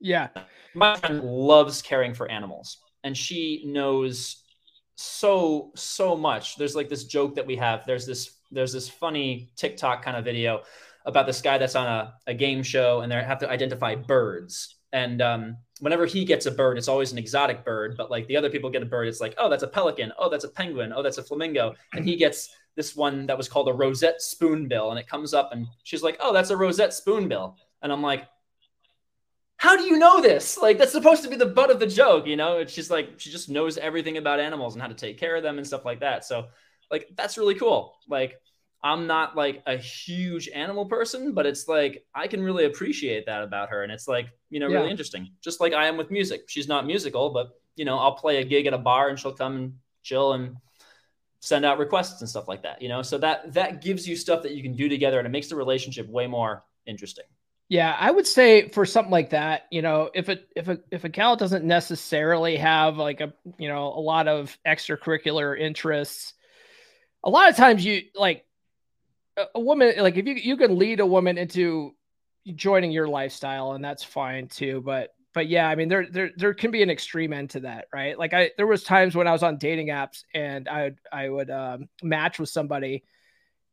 [0.00, 0.28] Yeah.
[0.74, 4.42] My friend loves caring for animals and she knows
[4.96, 6.56] so so much.
[6.56, 7.84] There's like this joke that we have.
[7.86, 10.62] There's this there's this funny TikTok kind of video
[11.04, 14.76] about this guy that's on a, a game show and they have to identify birds.
[14.92, 17.96] And um, whenever he gets a bird, it's always an exotic bird.
[17.96, 20.12] But like the other people get a bird, it's like, oh, that's a pelican.
[20.18, 20.92] Oh, that's a penguin.
[20.94, 21.74] Oh, that's a flamingo.
[21.94, 24.90] And he gets this one that was called a rosette spoonbill.
[24.90, 27.56] And it comes up and she's like, oh, that's a rosette spoonbill.
[27.82, 28.28] And I'm like,
[29.56, 30.58] how do you know this?
[30.58, 32.62] Like that's supposed to be the butt of the joke, you know?
[32.64, 35.58] Just like she just knows everything about animals and how to take care of them
[35.58, 36.24] and stuff like that.
[36.24, 36.48] So
[36.90, 37.94] like that's really cool.
[38.08, 38.41] Like
[38.84, 43.42] I'm not like a huge animal person, but it's like I can really appreciate that
[43.42, 43.82] about her.
[43.84, 44.78] And it's like, you know, yeah.
[44.78, 45.30] really interesting.
[45.40, 46.44] Just like I am with music.
[46.48, 49.34] She's not musical, but you know, I'll play a gig at a bar and she'll
[49.34, 50.56] come and chill and
[51.40, 53.02] send out requests and stuff like that, you know?
[53.02, 55.56] So that that gives you stuff that you can do together and it makes the
[55.56, 57.24] relationship way more interesting.
[57.68, 61.04] Yeah, I would say for something like that, you know, if it if a if
[61.04, 66.34] a gal doesn't necessarily have like a you know a lot of extracurricular interests,
[67.24, 68.44] a lot of times you like
[69.54, 71.94] a woman like if you you can lead a woman into
[72.54, 76.54] joining your lifestyle and that's fine too but but yeah i mean there there there
[76.54, 78.18] can be an extreme end to that right?
[78.18, 81.28] Like i there was times when i was on dating apps and i would i
[81.28, 83.04] would um, match with somebody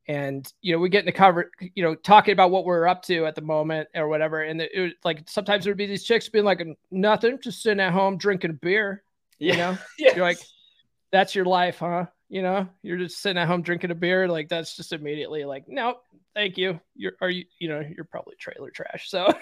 [0.07, 3.25] and you know we get into cover you know talking about what we're up to
[3.25, 6.29] at the moment or whatever and it, was like sometimes there would be these chicks
[6.29, 9.03] being like nothing just sitting at home drinking beer
[9.39, 9.77] you know?
[9.97, 10.15] Yes.
[10.15, 10.39] you're like
[11.11, 14.49] that's your life huh you know, you're just sitting at home drinking a beer, like
[14.49, 16.03] that's just immediately like, nope,
[16.35, 16.79] thank you.
[16.95, 19.09] You're are you you know, you're probably trailer trash.
[19.09, 19.33] So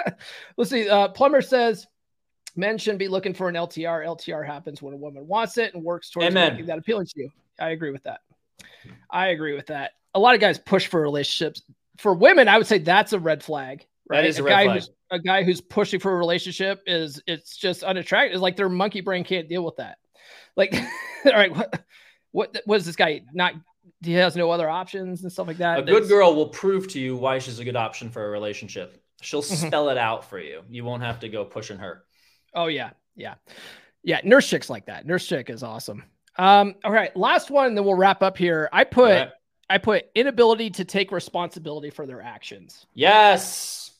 [0.56, 0.88] let's see.
[0.88, 1.86] Uh, Plumber says
[2.54, 4.06] men shouldn't be looking for an LTR.
[4.06, 6.52] LTR happens when a woman wants it and works towards Amen.
[6.52, 7.30] making that appealing to you.
[7.58, 8.20] I agree with that.
[9.10, 9.92] I agree with that.
[10.14, 11.62] A lot of guys push for relationships
[11.98, 13.86] for women, I would say that's a red flag.
[14.08, 14.22] Right?
[14.22, 14.76] That is a, a red guy flag.
[14.76, 18.34] who's a guy who's pushing for a relationship is it's just unattractive.
[18.34, 19.98] It's like their monkey brain can't deal with that.
[20.56, 20.74] Like,
[21.24, 21.82] all right, what
[22.36, 23.54] what was this guy not?
[24.02, 25.78] He has no other options and stuff like that.
[25.78, 29.02] A good girl will prove to you why she's a good option for a relationship.
[29.22, 30.62] She'll spell it out for you.
[30.68, 32.04] You won't have to go pushing her.
[32.54, 33.36] Oh yeah, yeah,
[34.02, 34.20] yeah.
[34.22, 35.06] Nurse chicks like that.
[35.06, 36.04] Nurse chick is awesome.
[36.36, 38.68] Um, all right, last one, then we'll wrap up here.
[38.70, 39.30] I put right.
[39.70, 42.84] I put inability to take responsibility for their actions.
[42.92, 43.92] Yes.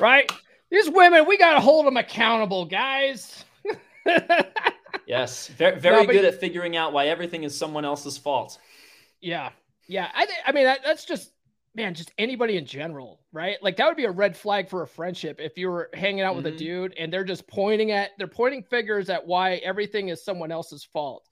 [0.00, 0.30] Right?
[0.68, 3.44] These women, we gotta hold them accountable, guys.
[5.08, 5.48] Yes.
[5.48, 8.58] Very, very but- good at figuring out why everything is someone else's fault.
[9.20, 9.50] yeah,
[9.88, 10.10] yeah.
[10.14, 10.38] I think.
[10.46, 11.32] I mean, that, that's just
[11.74, 13.56] man, just anybody in general, right?
[13.62, 16.34] Like that would be a red flag for a friendship if you were hanging out
[16.36, 16.58] with a Mhm.
[16.58, 20.84] dude and they're just pointing at they're pointing fingers at why everything is someone else's
[20.84, 21.28] fault.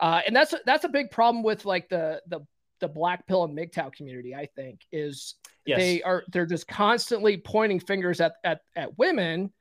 [0.00, 2.40] Uh, and that's that's a big problem with like the the
[2.80, 4.34] the black pill and MGTOW community.
[4.34, 5.78] I think is Yes.
[5.78, 9.52] they are they're just constantly pointing fingers at at at women,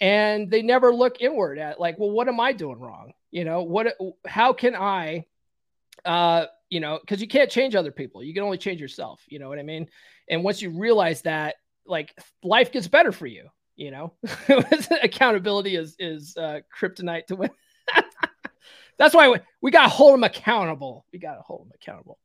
[0.00, 3.12] and they never look inward at like, well, what am I doing wrong?
[3.30, 3.96] You know, what?
[4.26, 5.26] How can I?
[6.04, 8.22] Uh, you know, because you can't change other people.
[8.22, 9.20] You can only change yourself.
[9.28, 9.88] You know what I mean?
[10.28, 13.48] And once you realize that, like, life gets better for you.
[13.76, 14.12] You know,
[15.02, 17.50] accountability is is uh, kryptonite to win.
[18.98, 21.06] That's why we, we got to hold them accountable.
[21.12, 22.18] We got to hold them accountable.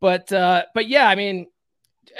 [0.00, 1.46] But uh, but yeah, I mean,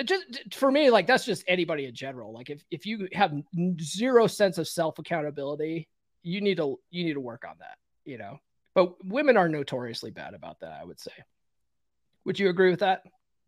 [0.05, 2.33] just for me, like that's just anybody in general.
[2.33, 3.33] Like if if you have
[3.81, 5.89] zero sense of self accountability,
[6.23, 7.77] you need to you need to work on that.
[8.05, 8.39] You know,
[8.75, 10.73] but women are notoriously bad about that.
[10.81, 11.13] I would say.
[12.25, 13.03] Would you agree with that?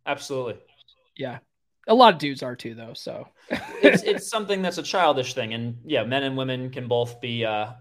[0.06, 0.58] Absolutely.
[1.16, 1.38] Yeah,
[1.88, 2.92] a lot of dudes are too, though.
[2.94, 7.20] So It's it's something that's a childish thing, and yeah, men and women can both
[7.20, 7.72] be uh,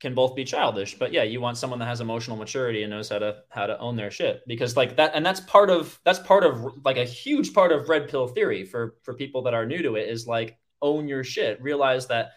[0.00, 0.98] can both be childish.
[0.98, 3.78] But yeah, you want someone that has emotional maturity and knows how to how to
[3.78, 7.04] own their shit because like that, and that's part of that's part of like a
[7.04, 10.26] huge part of red pill theory for for people that are new to it is
[10.26, 11.60] like own your shit.
[11.62, 12.32] Realize that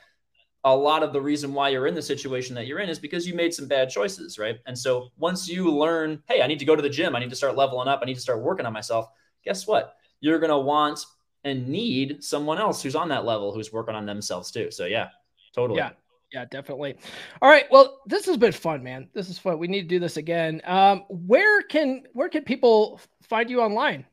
[0.64, 3.26] a lot of the reason why you're in the situation that you're in is because
[3.26, 4.60] you made some bad choices, right?
[4.66, 7.30] And so once you learn, hey, I need to go to the gym, I need
[7.30, 9.08] to start leveling up, I need to start working on myself.
[9.44, 9.96] Guess what?
[10.20, 11.06] You're gonna want
[11.44, 14.72] and need someone else who's on that level who's working on themselves too.
[14.72, 15.10] So yeah,
[15.54, 15.78] totally.
[15.78, 15.92] Yeah.
[16.34, 16.96] Yeah, definitely.
[17.42, 17.66] All right.
[17.72, 19.10] Well, this has been fun, man.
[19.14, 19.58] This is fun.
[19.58, 20.62] We need to do this again.
[20.66, 24.06] Um, where can where can people find you online?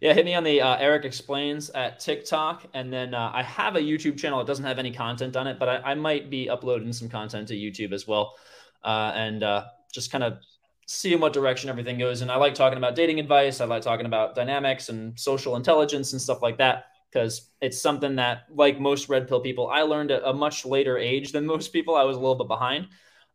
[0.00, 2.66] Yeah, hit me on the uh, Eric Explains at TikTok.
[2.74, 4.40] And then uh, I have a YouTube channel.
[4.40, 7.48] It doesn't have any content on it, but I, I might be uploading some content
[7.48, 8.34] to YouTube as well.
[8.82, 10.38] Uh, and uh, just kind of
[10.86, 12.22] seeing what direction everything goes.
[12.22, 13.60] And I like talking about dating advice.
[13.60, 18.16] I like talking about dynamics and social intelligence and stuff like that because it's something
[18.16, 21.72] that, like most red pill people, I learned at a much later age than most
[21.72, 21.94] people.
[21.94, 22.88] I was a little bit behind.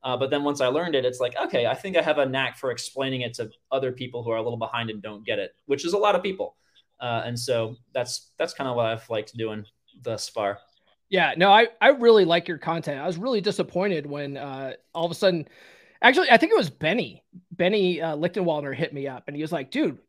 [0.04, 2.26] Uh, but then once I learned it, it's like, okay, I think I have a
[2.26, 5.40] knack for explaining it to other people who are a little behind and don't get
[5.40, 6.58] it, which is a lot of people.
[7.00, 9.66] Uh, and so that's that's kind of what I've liked doing
[10.02, 10.60] thus far.
[11.10, 13.00] Yeah, no, I I really like your content.
[13.00, 15.48] I was really disappointed when uh, all of a sudden,
[16.02, 19.52] actually, I think it was Benny Benny uh, Lichtenwaldner hit me up and he was
[19.52, 20.00] like, "Dude,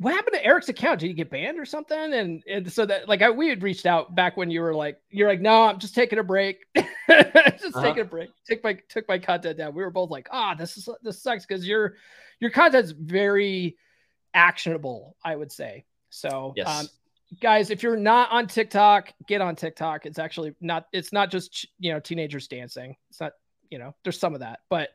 [0.00, 1.00] what happened to Eric's account?
[1.00, 3.84] Did he get banned or something?" And and so that like I, we had reached
[3.84, 6.86] out back when you were like, "You're like, no, I'm just taking a break, just
[7.10, 7.82] Uh-huh.
[7.82, 8.30] taking a break.
[8.46, 11.44] Take my took my content down." We were both like, "Ah, this is this sucks
[11.44, 11.96] because your
[12.40, 13.76] your content's very
[14.32, 16.66] actionable, I would say." So Yes.
[16.66, 16.88] um,
[17.40, 21.64] guys if you're not on tiktok get on tiktok it's actually not it's not just
[21.78, 23.34] you know teenagers dancing it's not
[23.70, 24.88] you know there's some of that but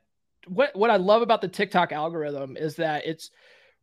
[0.47, 3.31] what what i love about the tiktok algorithm is that it's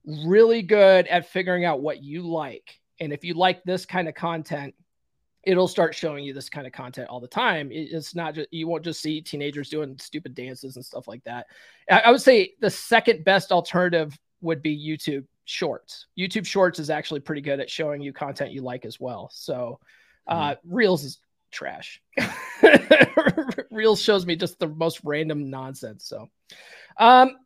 [0.06, 2.80] really good at figuring out what you like.
[3.00, 4.74] And if you like this kind of content
[5.44, 7.68] it'll start showing you this kind of content all the time.
[7.72, 11.46] It's not just you won't just see teenagers doing stupid dances and stuff like that.
[11.90, 16.06] I, would say the second best alternative would be youtube shorts.
[16.18, 19.30] Youtube shorts is actually pretty good at showing you content you like as well.
[19.32, 19.80] So
[20.28, 21.18] uh reels is
[21.50, 22.00] trash.
[23.70, 26.28] Reels shows me just the most random nonsense so.
[26.98, 27.36] Um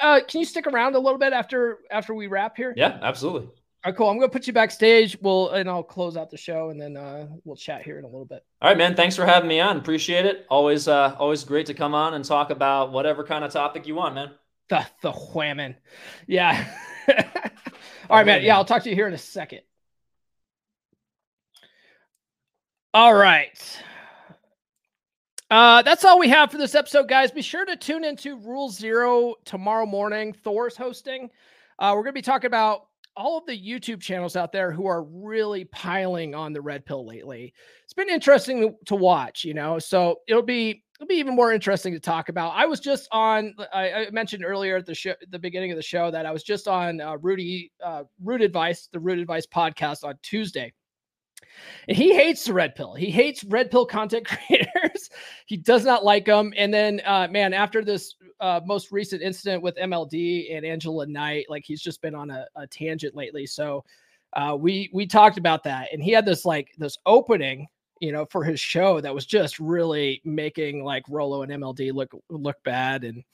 [0.00, 3.42] uh, can you stick around a little bit after after we wrap here Yeah, absolutely.
[3.46, 3.52] all
[3.86, 4.08] right, cool.
[4.08, 5.16] I'm gonna put you backstage.
[5.20, 8.08] We'll and I'll close out the show and then uh, we'll chat here in a
[8.08, 8.44] little bit.
[8.62, 8.94] All right, man.
[8.96, 9.76] Thanks for having me on.
[9.76, 10.46] Appreciate it.
[10.50, 13.94] Always, uh, always great to come on and talk about whatever kind of topic you
[13.94, 14.30] want, man.
[14.68, 15.76] The the whamming,
[16.26, 16.66] yeah.
[18.10, 18.42] all right, man.
[18.42, 19.60] Yeah, I'll talk to you here in a second.
[22.94, 23.82] All right.
[25.50, 27.30] Uh, that's all we have for this episode, guys.
[27.30, 30.32] Be sure to tune into Rule Zero tomorrow morning.
[30.32, 31.30] Thor's hosting.
[31.78, 32.82] Uh, we're going to be talking about
[33.16, 37.06] all of the YouTube channels out there who are really piling on the red pill
[37.06, 37.54] lately.
[37.82, 39.78] It's been interesting to watch, you know.
[39.78, 42.52] So it'll be it'll be even more interesting to talk about.
[42.54, 43.54] I was just on.
[43.72, 46.42] I, I mentioned earlier at the show, the beginning of the show, that I was
[46.42, 50.72] just on uh, Rudy uh, Root Advice, the Root Advice podcast on Tuesday.
[51.88, 52.94] And he hates the red pill.
[52.94, 55.10] He hates red pill content creators.
[55.46, 56.52] he does not like them.
[56.56, 61.46] And then, uh, man, after this uh, most recent incident with MLD and Angela Knight,
[61.48, 63.46] like he's just been on a, a tangent lately.
[63.46, 63.84] So
[64.34, 67.66] uh, we we talked about that, and he had this like this opening
[68.00, 72.12] you know, for his show that was just really making like Rollo and MLD look
[72.28, 73.04] look bad.
[73.04, 73.24] And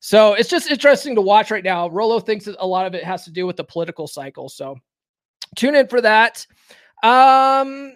[0.00, 1.88] so it's just interesting to watch right now.
[1.88, 4.48] Rollo thinks that a lot of it has to do with the political cycle.
[4.48, 4.76] So
[5.56, 6.46] tune in for that.
[7.02, 7.94] Um,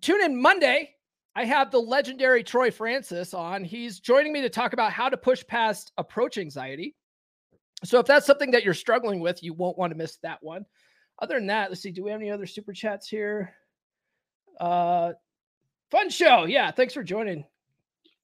[0.00, 0.94] tune in Monday.
[1.34, 3.62] I have the legendary Troy Francis on.
[3.64, 6.94] He's joining me to talk about how to push past approach anxiety.
[7.84, 10.64] So if that's something that you're struggling with, you won't want to miss that one.
[11.20, 11.90] Other than that, let's see.
[11.90, 13.54] Do we have any other super chats here?
[14.58, 15.12] Uh,
[15.90, 16.44] Fun show.
[16.44, 16.70] Yeah.
[16.70, 17.44] Thanks for joining,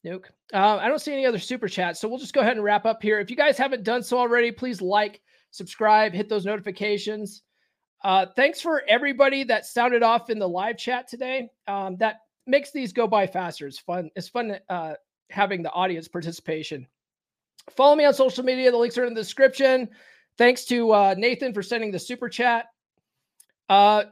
[0.05, 0.27] Nuke.
[0.53, 2.01] Uh, I don't see any other super chats.
[2.01, 3.21] So we'll just go ahead and wrap up here.
[3.21, 5.21] If you guys haven't done so already, please like,
[5.53, 7.43] subscribe, hit those notifications.
[8.05, 11.49] Uh, thanks for everybody that sounded off in the live chat today.
[11.69, 13.67] Um, that makes these go by faster.
[13.67, 14.11] It's fun.
[14.17, 14.95] It's fun uh,
[15.31, 16.87] having the audience participation.
[17.77, 18.71] Follow me on social media.
[18.71, 19.89] The links are in the description.
[20.37, 22.67] Thanks to uh, Nathan for sending the super chat.
[23.69, 24.05] Uh,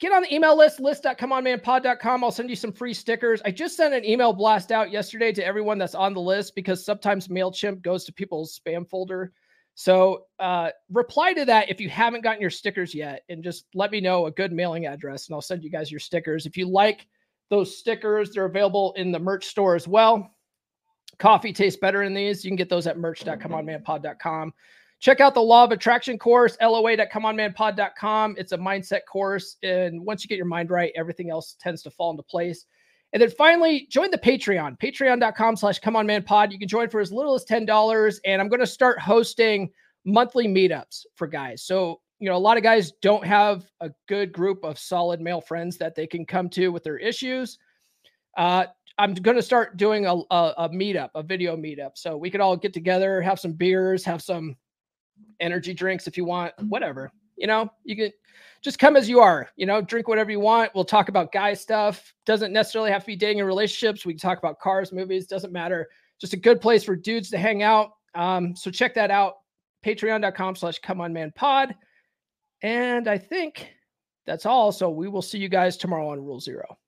[0.00, 2.24] get on the email list, list.comeonmanpod.com.
[2.24, 3.40] I'll send you some free stickers.
[3.44, 6.84] I just sent an email blast out yesterday to everyone that's on the list because
[6.84, 9.32] sometimes MailChimp goes to people's spam folder.
[9.78, 13.92] So uh, reply to that if you haven't gotten your stickers yet and just let
[13.92, 16.46] me know a good mailing address and I'll send you guys your stickers.
[16.46, 17.06] If you like
[17.48, 20.34] those stickers, they're available in the merch store as well.
[21.20, 22.44] Coffee tastes better in these.
[22.44, 24.52] You can get those at merch.comeonmanpod.com.
[24.98, 28.34] Check out the Law of Attraction course, loa.comeonmanpod.com.
[28.36, 29.58] It's a mindset course.
[29.62, 32.66] And once you get your mind right, everything else tends to fall into place.
[33.12, 36.52] And then finally, join the Patreon, patreon.com slash come on man pod.
[36.52, 38.20] You can join for as little as $10.
[38.24, 39.70] And I'm going to start hosting
[40.04, 41.62] monthly meetups for guys.
[41.62, 45.40] So, you know, a lot of guys don't have a good group of solid male
[45.40, 47.58] friends that they can come to with their issues.
[48.36, 48.66] Uh,
[48.98, 51.92] I'm going to start doing a, a, a meetup, a video meetup.
[51.94, 54.56] So we could all get together, have some beers, have some
[55.40, 57.10] energy drinks if you want, whatever.
[57.36, 58.12] You know, you can
[58.62, 60.74] just come as you are, you know, drink whatever you want.
[60.74, 62.12] We'll talk about guy stuff.
[62.26, 64.04] Doesn't necessarily have to be dating and relationships.
[64.04, 65.88] We can talk about cars, movies, doesn't matter.
[66.20, 67.90] Just a good place for dudes to hang out.
[68.14, 69.34] Um, so check that out.
[69.84, 71.74] Patreon.com slash come on man pod.
[72.62, 73.68] And I think
[74.26, 74.72] that's all.
[74.72, 76.78] So we will see you guys tomorrow on Rule Zero.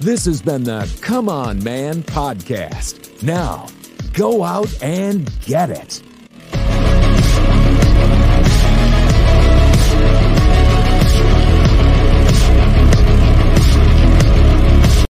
[0.00, 3.22] This has been the Come On Man podcast.
[3.22, 3.66] Now,
[4.12, 6.02] go out and get it.